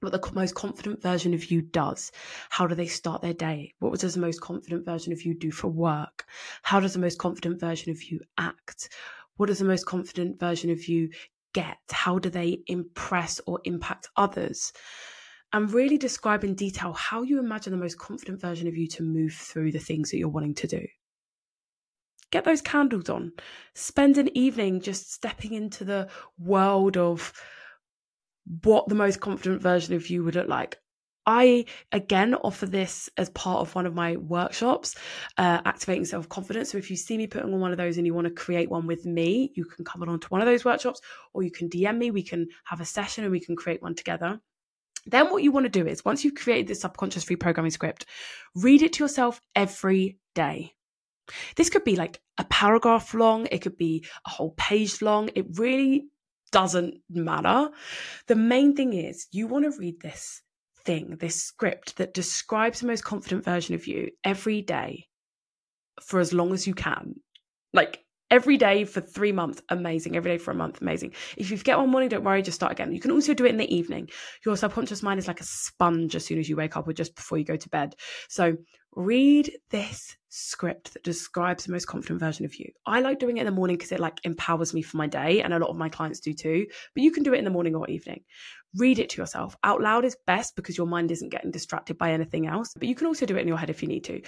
what 0.01 0.11
the 0.11 0.31
most 0.33 0.53
confident 0.53 1.01
version 1.01 1.33
of 1.33 1.49
you 1.49 1.61
does. 1.61 2.11
How 2.49 2.67
do 2.67 2.75
they 2.75 2.87
start 2.87 3.21
their 3.21 3.33
day? 3.33 3.73
What 3.79 3.97
does 4.01 4.15
the 4.15 4.19
most 4.19 4.41
confident 4.41 4.83
version 4.83 5.13
of 5.13 5.23
you 5.23 5.33
do 5.33 5.49
for 5.49 5.69
work? 5.69 6.25
How 6.61 6.81
does 6.81 6.91
the 6.91 6.99
most 6.99 7.19
confident 7.19 7.57
version 7.57 7.89
of 7.89 8.03
you 8.03 8.19
act? 8.37 8.89
What 9.37 9.45
does 9.45 9.59
the 9.59 9.65
most 9.65 9.85
confident 9.85 10.37
version 10.37 10.69
of 10.69 10.85
you 10.85 11.09
get? 11.53 11.77
How 11.89 12.19
do 12.19 12.29
they 12.29 12.63
impress 12.67 13.39
or 13.47 13.61
impact 13.63 14.09
others? 14.17 14.73
And 15.53 15.71
really 15.71 15.97
describe 15.97 16.43
in 16.43 16.53
detail 16.53 16.91
how 16.91 17.21
you 17.21 17.39
imagine 17.39 17.71
the 17.71 17.77
most 17.77 17.97
confident 17.97 18.41
version 18.41 18.67
of 18.67 18.75
you 18.75 18.89
to 18.89 19.03
move 19.03 19.31
through 19.31 19.71
the 19.71 19.79
things 19.79 20.11
that 20.11 20.17
you're 20.17 20.27
wanting 20.27 20.55
to 20.55 20.67
do 20.67 20.85
get 22.33 22.43
those 22.43 22.61
candles 22.61 23.09
on. 23.09 23.31
Spend 23.75 24.17
an 24.17 24.35
evening 24.35 24.81
just 24.81 25.13
stepping 25.13 25.53
into 25.53 25.85
the 25.85 26.09
world 26.39 26.97
of 26.97 27.31
what 28.63 28.89
the 28.89 28.95
most 28.95 29.21
confident 29.21 29.61
version 29.61 29.93
of 29.93 30.09
you 30.09 30.23
would 30.23 30.35
look 30.35 30.49
like. 30.49 30.79
I 31.25 31.65
again 31.93 32.33
offer 32.33 32.65
this 32.65 33.09
as 33.17 33.29
part 33.29 33.61
of 33.61 33.75
one 33.75 33.85
of 33.85 33.93
my 33.93 34.17
workshops, 34.17 34.95
uh, 35.37 35.61
activating 35.63 36.05
self 36.05 36.27
confidence. 36.27 36.71
So 36.71 36.79
if 36.79 36.89
you 36.89 36.97
see 36.97 37.17
me 37.17 37.27
putting 37.27 37.53
on 37.53 37.61
one 37.61 37.71
of 37.71 37.77
those 37.77 37.97
and 37.97 38.05
you 38.05 38.15
want 38.15 38.27
to 38.27 38.33
create 38.33 38.69
one 38.69 38.87
with 38.87 39.05
me, 39.05 39.53
you 39.55 39.63
can 39.63 39.85
come 39.85 40.01
on 40.01 40.19
to 40.19 40.27
one 40.27 40.41
of 40.41 40.47
those 40.47 40.65
workshops, 40.65 40.99
or 41.33 41.43
you 41.43 41.51
can 41.51 41.69
DM 41.69 41.97
me. 41.97 42.11
We 42.11 42.23
can 42.23 42.47
have 42.65 42.81
a 42.81 42.85
session 42.85 43.23
and 43.23 43.31
we 43.31 43.39
can 43.39 43.55
create 43.55 43.81
one 43.81 43.95
together. 43.95 44.41
Then 45.05 45.29
what 45.29 45.43
you 45.43 45.51
want 45.51 45.65
to 45.65 45.69
do 45.69 45.87
is 45.87 46.03
once 46.03 46.25
you've 46.25 46.35
created 46.35 46.67
this 46.67 46.81
subconscious 46.81 47.25
reprogramming 47.25 47.71
script, 47.71 48.05
read 48.55 48.81
it 48.81 48.93
to 48.93 49.03
yourself 49.03 49.39
every 49.55 50.17
day. 50.33 50.73
This 51.55 51.69
could 51.69 51.83
be 51.83 51.95
like 51.95 52.21
a 52.37 52.45
paragraph 52.45 53.13
long, 53.13 53.47
it 53.51 53.61
could 53.61 53.77
be 53.77 54.05
a 54.25 54.29
whole 54.29 54.51
page 54.51 55.01
long. 55.01 55.29
It 55.35 55.57
really 55.57 56.07
doesn't 56.51 56.95
matter. 57.09 57.69
The 58.27 58.35
main 58.35 58.75
thing 58.75 58.93
is 58.93 59.27
you 59.31 59.47
want 59.47 59.65
to 59.65 59.79
read 59.79 60.01
this 60.01 60.41
thing, 60.85 61.17
this 61.19 61.41
script 61.41 61.97
that 61.97 62.13
describes 62.13 62.79
the 62.79 62.87
most 62.87 63.03
confident 63.03 63.43
version 63.45 63.75
of 63.75 63.87
you 63.87 64.11
every 64.23 64.61
day 64.61 65.07
for 66.01 66.19
as 66.19 66.33
long 66.33 66.53
as 66.53 66.67
you 66.67 66.73
can. 66.73 67.15
Like 67.73 68.03
every 68.29 68.57
day 68.57 68.83
for 68.83 69.01
three 69.01 69.31
months, 69.31 69.61
amazing. 69.69 70.15
Every 70.15 70.31
day 70.31 70.37
for 70.37 70.51
a 70.51 70.55
month, 70.55 70.81
amazing. 70.81 71.13
If 71.37 71.51
you 71.51 71.57
forget 71.57 71.77
one 71.77 71.89
morning, 71.89 72.09
don't 72.09 72.23
worry, 72.23 72.41
just 72.41 72.55
start 72.55 72.71
again. 72.71 72.93
You 72.93 72.99
can 72.99 73.11
also 73.11 73.33
do 73.33 73.45
it 73.45 73.49
in 73.49 73.57
the 73.57 73.75
evening. 73.75 74.09
Your 74.45 74.57
subconscious 74.57 75.03
mind 75.03 75.19
is 75.19 75.27
like 75.27 75.41
a 75.41 75.45
sponge 75.45 76.15
as 76.15 76.25
soon 76.25 76.39
as 76.39 76.49
you 76.49 76.55
wake 76.55 76.75
up 76.75 76.87
or 76.87 76.93
just 76.93 77.15
before 77.15 77.37
you 77.37 77.45
go 77.45 77.55
to 77.55 77.69
bed. 77.69 77.95
So 78.29 78.57
read 78.95 79.51
this 79.69 80.15
script 80.29 80.93
that 80.93 81.03
describes 81.03 81.65
the 81.65 81.71
most 81.71 81.85
confident 81.85 82.19
version 82.19 82.45
of 82.45 82.55
you. 82.55 82.71
I 82.85 83.01
like 83.01 83.19
doing 83.19 83.37
it 83.37 83.41
in 83.41 83.45
the 83.45 83.51
morning 83.51 83.77
because 83.77 83.91
it 83.91 83.99
like 83.99 84.19
empowers 84.23 84.73
me 84.73 84.81
for 84.81 84.97
my 84.97 85.07
day 85.07 85.41
and 85.41 85.53
a 85.53 85.59
lot 85.59 85.69
of 85.69 85.77
my 85.77 85.89
clients 85.89 86.19
do 86.19 86.33
too. 86.33 86.65
But 86.93 87.03
you 87.03 87.11
can 87.11 87.23
do 87.23 87.33
it 87.33 87.37
in 87.37 87.45
the 87.45 87.51
morning 87.51 87.75
or 87.75 87.89
evening. 87.89 88.23
Read 88.75 88.99
it 88.99 89.09
to 89.11 89.21
yourself. 89.21 89.55
Out 89.63 89.81
loud 89.81 90.05
is 90.05 90.17
best 90.25 90.55
because 90.55 90.77
your 90.77 90.87
mind 90.87 91.11
isn't 91.11 91.29
getting 91.29 91.51
distracted 91.51 91.97
by 91.97 92.11
anything 92.11 92.47
else, 92.47 92.73
but 92.73 92.87
you 92.87 92.95
can 92.95 93.07
also 93.07 93.25
do 93.25 93.37
it 93.37 93.41
in 93.41 93.47
your 93.47 93.57
head 93.57 93.69
if 93.69 93.81
you 93.81 93.87
need 93.87 94.03
to. 94.05 94.21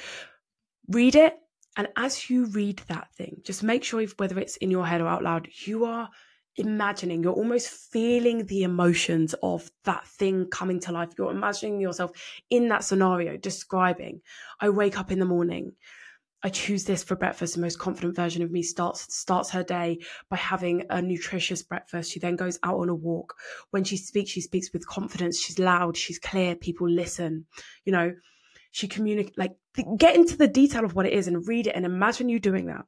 Read 0.90 1.16
it 1.16 1.36
and 1.78 1.88
as 1.98 2.30
you 2.30 2.46
read 2.46 2.82
that 2.88 3.14
thing, 3.16 3.42
just 3.44 3.64
make 3.64 3.84
sure 3.84 4.02
if, 4.02 4.18
whether 4.18 4.40
it's 4.40 4.58
in 4.58 4.72
your 4.72 4.86
head 4.86 5.02
or 5.02 5.08
out 5.08 5.24
loud, 5.24 5.50
you 5.66 5.86
are 5.86 6.10
imagining, 6.58 7.24
you're 7.24 7.34
almost 7.34 7.70
feeling 7.70 8.46
the 8.46 8.64
emotions 8.64 9.36
of 9.44 9.70
that 9.84 10.08
thing 10.08 10.48
coming 10.48 10.80
to 10.82 10.92
life. 10.92 11.10
You're 11.18 11.32
imagining 11.32 11.80
yourself 11.80 12.12
in 12.50 12.70
that 12.70 12.84
scenario, 12.84 13.38
describing, 13.38 14.22
I 14.60 14.70
wake 14.70 15.00
up 15.00 15.12
in 15.12 15.20
the 15.20 15.26
morning. 15.26 15.74
I 16.44 16.50
choose 16.50 16.84
this 16.84 17.04
for 17.04 17.16
breakfast. 17.16 17.56
The 17.56 17.62
most 17.62 17.80
confident 17.80 18.16
version 18.16 18.44
of 18.44 18.52
me 18.52 18.62
starts 18.62 19.16
starts 19.16 19.50
her 19.50 19.64
day 19.64 20.00
by 20.30 20.38
having 20.38 20.84
a 20.92 21.02
nutritious 21.02 21.64
breakfast. 21.64 22.12
She 22.12 22.20
then 22.20 22.36
goes 22.36 22.60
out 22.62 22.80
on 22.80 22.90
a 22.90 22.94
walk. 22.94 23.34
When 23.72 23.84
she 23.84 23.98
speaks, 23.98 24.30
she 24.30 24.42
speaks 24.42 24.72
with 24.72 24.86
confidence. 24.86 25.42
She's 25.42 25.58
loud. 25.58 25.98
She's 25.98 26.20
clear. 26.20 26.56
People 26.56 26.88
listen. 26.88 27.48
You 27.84 27.94
know, 27.94 28.14
she 28.70 28.88
communicate 28.88 29.38
like 29.38 29.56
get 29.98 30.16
into 30.16 30.38
the 30.38 30.48
detail 30.48 30.86
of 30.86 30.94
what 30.94 31.08
it 31.08 31.14
is 31.14 31.28
and 31.28 31.48
read 31.48 31.66
it 31.66 31.76
and 31.76 31.84
imagine 31.84 32.30
you 32.30 32.40
doing 32.40 32.68
that. 32.68 32.86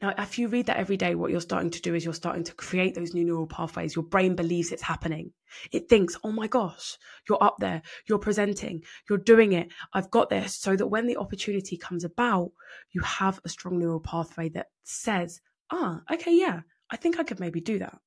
Now, 0.00 0.14
if 0.18 0.38
you 0.38 0.48
read 0.48 0.66
that 0.66 0.76
every 0.76 0.96
day, 0.96 1.14
what 1.14 1.30
you're 1.30 1.40
starting 1.40 1.70
to 1.70 1.80
do 1.80 1.94
is 1.94 2.04
you're 2.04 2.14
starting 2.14 2.44
to 2.44 2.54
create 2.54 2.94
those 2.94 3.14
new 3.14 3.24
neural 3.24 3.46
pathways. 3.46 3.94
Your 3.94 4.04
brain 4.04 4.34
believes 4.34 4.72
it's 4.72 4.82
happening. 4.82 5.32
It 5.72 5.88
thinks, 5.88 6.16
oh 6.24 6.32
my 6.32 6.46
gosh, 6.46 6.98
you're 7.28 7.42
up 7.42 7.56
there, 7.58 7.82
you're 8.08 8.18
presenting, 8.18 8.82
you're 9.08 9.18
doing 9.18 9.52
it, 9.52 9.68
I've 9.92 10.10
got 10.10 10.30
this. 10.30 10.54
So 10.56 10.76
that 10.76 10.86
when 10.86 11.06
the 11.06 11.16
opportunity 11.16 11.76
comes 11.76 12.04
about, 12.04 12.50
you 12.92 13.00
have 13.02 13.40
a 13.44 13.48
strong 13.48 13.78
neural 13.78 14.00
pathway 14.00 14.48
that 14.50 14.66
says, 14.84 15.40
ah, 15.70 16.00
okay, 16.12 16.36
yeah, 16.36 16.60
I 16.90 16.96
think 16.96 17.18
I 17.18 17.24
could 17.24 17.40
maybe 17.40 17.60
do 17.60 17.78
that. 17.80 17.98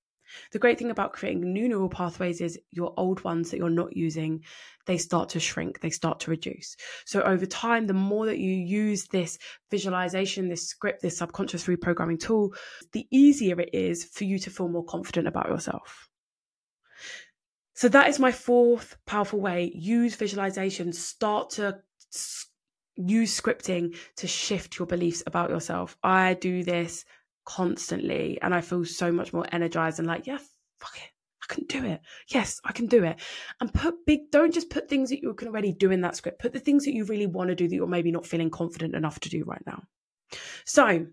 The 0.52 0.60
great 0.60 0.78
thing 0.78 0.92
about 0.92 1.14
creating 1.14 1.54
new 1.54 1.68
neural 1.68 1.90
pathways 1.90 2.42
is 2.42 2.60
your 2.72 2.94
old 2.98 3.24
ones 3.24 3.52
that 3.52 3.58
you're 3.58 3.70
not 3.70 3.96
using, 3.96 4.44
they 4.86 4.98
start 4.98 5.30
to 5.30 5.40
shrink, 5.40 5.80
they 5.82 5.90
start 5.90 6.20
to 6.22 6.32
reduce. 6.32 6.76
So 7.06 7.22
over 7.22 7.46
time, 7.46 7.88
the 7.88 7.94
more 7.94 8.26
that 8.26 8.40
you 8.40 8.52
use 8.52 9.06
this 9.08 9.38
visualization, 9.70 10.50
this 10.50 10.68
script, 10.68 11.02
this 11.02 11.18
subconscious 11.18 11.66
reprogramming 11.66 12.20
tool, 12.20 12.54
the 12.92 13.08
easier 13.12 13.60
it 13.60 13.70
is 13.74 14.06
for 14.06 14.24
you 14.24 14.40
to 14.40 14.50
feel 14.50 14.68
more 14.68 14.86
confident 14.86 15.28
about 15.28 15.50
yourself. 15.50 16.10
So 17.74 17.88
that 17.90 18.10
is 18.10 18.20
my 18.20 18.32
fourth 18.32 18.98
powerful 19.06 19.40
way. 19.40 19.72
Use 19.74 20.16
visualization, 20.16 20.92
start 20.92 21.52
to 21.52 21.80
use 22.98 23.40
scripting 23.40 23.96
to 24.18 24.28
shift 24.28 24.78
your 24.78 24.86
beliefs 24.86 25.24
about 25.26 25.50
yourself. 25.50 25.96
I 26.04 26.34
do 26.34 26.64
this 26.64 27.06
constantly 27.50 28.38
and 28.44 28.54
I 28.54 28.62
feel 28.62 28.86
so 28.86 29.12
much 29.12 29.34
more 29.34 29.46
energized 29.52 29.98
and 29.98 30.08
like, 30.08 30.28
yeah, 30.28 30.38
fuck 30.80 30.96
it. 30.98 31.10
I 31.42 31.52
can 31.52 31.66
do 31.66 31.84
it. 31.84 32.02
Yes, 32.28 32.62
I 32.64 32.72
can 32.74 32.86
do 32.86 33.04
it. 33.04 33.20
And 33.60 33.74
put 33.74 34.06
big, 34.06 34.30
don't 34.32 34.54
just 34.54 34.70
put 34.70 34.88
things 34.88 35.10
that 35.10 35.24
you 35.24 35.34
can 35.34 35.48
already 35.48 35.74
do 35.74 35.90
in 35.90 36.02
that 36.02 36.16
script. 36.16 36.40
Put 36.40 36.54
the 36.54 36.60
things 36.60 36.86
that 36.86 36.94
you 36.94 37.06
really 37.06 37.26
want 37.26 37.50
to 37.50 37.56
do 37.56 37.68
that 37.68 37.76
you're 37.76 37.88
maybe 37.88 38.12
not 38.12 38.28
feeling 38.28 38.52
confident 38.52 38.94
enough 38.94 39.20
to 39.22 39.30
do 39.30 39.44
right 39.46 39.64
now. 39.66 39.82
So 40.66 41.08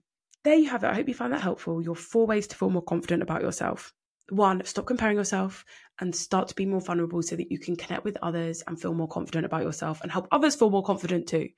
there 0.45 0.57
you 0.57 0.69
have 0.69 0.85
it. 0.85 0.89
I 0.89 0.95
hope 0.95 1.09
you 1.09 1.15
find 1.15 1.33
that 1.33 1.41
helpful. 1.41 1.83
Your 1.83 1.97
four 1.97 2.27
ways 2.27 2.47
to 2.49 2.57
feel 2.57 2.69
more 2.69 2.83
confident 2.83 3.23
about 3.23 3.41
yourself. 3.41 3.95
One, 4.29 4.63
stop 4.67 4.85
comparing 4.85 5.17
yourself 5.17 5.65
and 6.01 6.15
start 6.15 6.49
to 6.49 6.55
be 6.55 6.67
more 6.67 6.83
vulnerable 6.83 7.23
so 7.23 7.37
that 7.37 7.51
you 7.51 7.59
can 7.59 7.77
connect 7.77 8.05
with 8.05 8.19
others 8.21 8.63
and 8.67 8.79
feel 8.79 8.93
more 8.93 9.09
confident 9.09 9.47
about 9.47 9.63
yourself 9.63 10.03
and 10.03 10.13
help 10.13 10.29
others 10.33 10.55
feel 10.55 10.69
more 10.69 10.85
confident 10.85 11.29
too. 11.29 11.49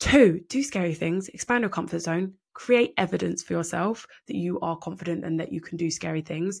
Two, 0.00 0.40
do 0.48 0.62
scary 0.62 0.94
things, 0.94 1.28
expand 1.28 1.62
your 1.62 1.70
comfort 1.70 2.00
zone, 2.00 2.34
create 2.54 2.94
evidence 2.96 3.42
for 3.42 3.52
yourself 3.52 4.06
that 4.28 4.36
you 4.36 4.60
are 4.60 4.76
confident 4.76 5.24
and 5.24 5.38
that 5.40 5.52
you 5.52 5.60
can 5.60 5.76
do 5.76 5.90
scary 5.90 6.22
things. 6.22 6.60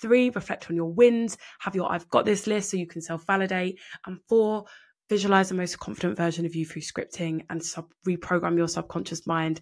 Three, 0.00 0.30
reflect 0.30 0.68
on 0.68 0.76
your 0.76 0.92
wins, 0.92 1.38
have 1.60 1.74
your 1.74 1.90
I've 1.90 2.08
got 2.08 2.24
this 2.24 2.46
list 2.46 2.70
so 2.70 2.76
you 2.76 2.86
can 2.86 3.02
self 3.02 3.26
validate. 3.26 3.78
And 4.06 4.18
four, 4.28 4.64
visualize 5.08 5.48
the 5.48 5.54
most 5.54 5.78
confident 5.78 6.16
version 6.16 6.46
of 6.46 6.54
you 6.54 6.64
through 6.64 6.82
scripting 6.82 7.44
and 7.50 7.62
sub- 7.62 7.92
reprogram 8.08 8.56
your 8.56 8.68
subconscious 8.68 9.26
mind. 9.26 9.60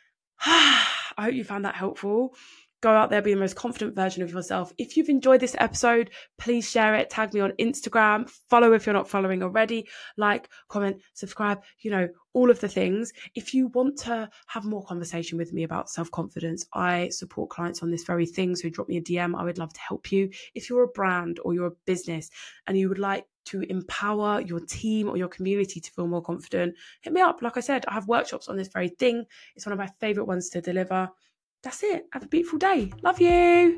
I 0.40 0.84
hope 1.18 1.34
you 1.34 1.44
found 1.44 1.64
that 1.64 1.74
helpful. 1.74 2.34
Go 2.82 2.90
out 2.90 3.10
there, 3.10 3.22
be 3.22 3.32
the 3.32 3.40
most 3.40 3.56
confident 3.56 3.94
version 3.94 4.22
of 4.22 4.30
yourself. 4.30 4.72
If 4.76 4.96
you've 4.96 5.08
enjoyed 5.08 5.40
this 5.40 5.56
episode, 5.58 6.10
please 6.38 6.70
share 6.70 6.94
it, 6.94 7.10
tag 7.10 7.32
me 7.32 7.40
on 7.40 7.52
Instagram, 7.52 8.28
follow 8.50 8.72
if 8.72 8.84
you're 8.84 8.92
not 8.92 9.08
following 9.08 9.42
already, 9.42 9.88
like, 10.16 10.48
comment, 10.68 11.00
subscribe, 11.14 11.62
you 11.80 11.90
know, 11.90 12.08
all 12.36 12.50
of 12.50 12.60
the 12.60 12.68
things. 12.68 13.14
If 13.34 13.54
you 13.54 13.68
want 13.68 13.96
to 14.00 14.28
have 14.48 14.66
more 14.66 14.84
conversation 14.84 15.38
with 15.38 15.54
me 15.54 15.62
about 15.62 15.88
self 15.88 16.10
confidence, 16.10 16.66
I 16.74 17.08
support 17.08 17.48
clients 17.48 17.82
on 17.82 17.90
this 17.90 18.04
very 18.04 18.26
thing. 18.26 18.54
So 18.54 18.68
drop 18.68 18.90
me 18.90 18.98
a 18.98 19.02
DM. 19.02 19.34
I 19.34 19.42
would 19.42 19.56
love 19.56 19.72
to 19.72 19.80
help 19.80 20.12
you. 20.12 20.28
If 20.54 20.68
you're 20.68 20.82
a 20.82 20.88
brand 20.88 21.40
or 21.42 21.54
you're 21.54 21.68
a 21.68 21.76
business 21.86 22.28
and 22.66 22.78
you 22.78 22.90
would 22.90 22.98
like 22.98 23.24
to 23.46 23.62
empower 23.62 24.42
your 24.42 24.60
team 24.60 25.08
or 25.08 25.16
your 25.16 25.28
community 25.28 25.80
to 25.80 25.90
feel 25.92 26.08
more 26.08 26.20
confident, 26.20 26.74
hit 27.00 27.14
me 27.14 27.22
up. 27.22 27.40
Like 27.40 27.56
I 27.56 27.60
said, 27.60 27.86
I 27.88 27.94
have 27.94 28.06
workshops 28.06 28.48
on 28.48 28.56
this 28.58 28.68
very 28.68 28.88
thing. 28.90 29.24
It's 29.54 29.64
one 29.64 29.72
of 29.72 29.78
my 29.78 29.88
favorite 29.98 30.26
ones 30.26 30.50
to 30.50 30.60
deliver. 30.60 31.08
That's 31.66 31.82
it. 31.82 32.06
Have 32.12 32.22
a 32.22 32.28
beautiful 32.28 32.60
day. 32.60 32.92
Love 33.02 33.20
you. 33.20 33.76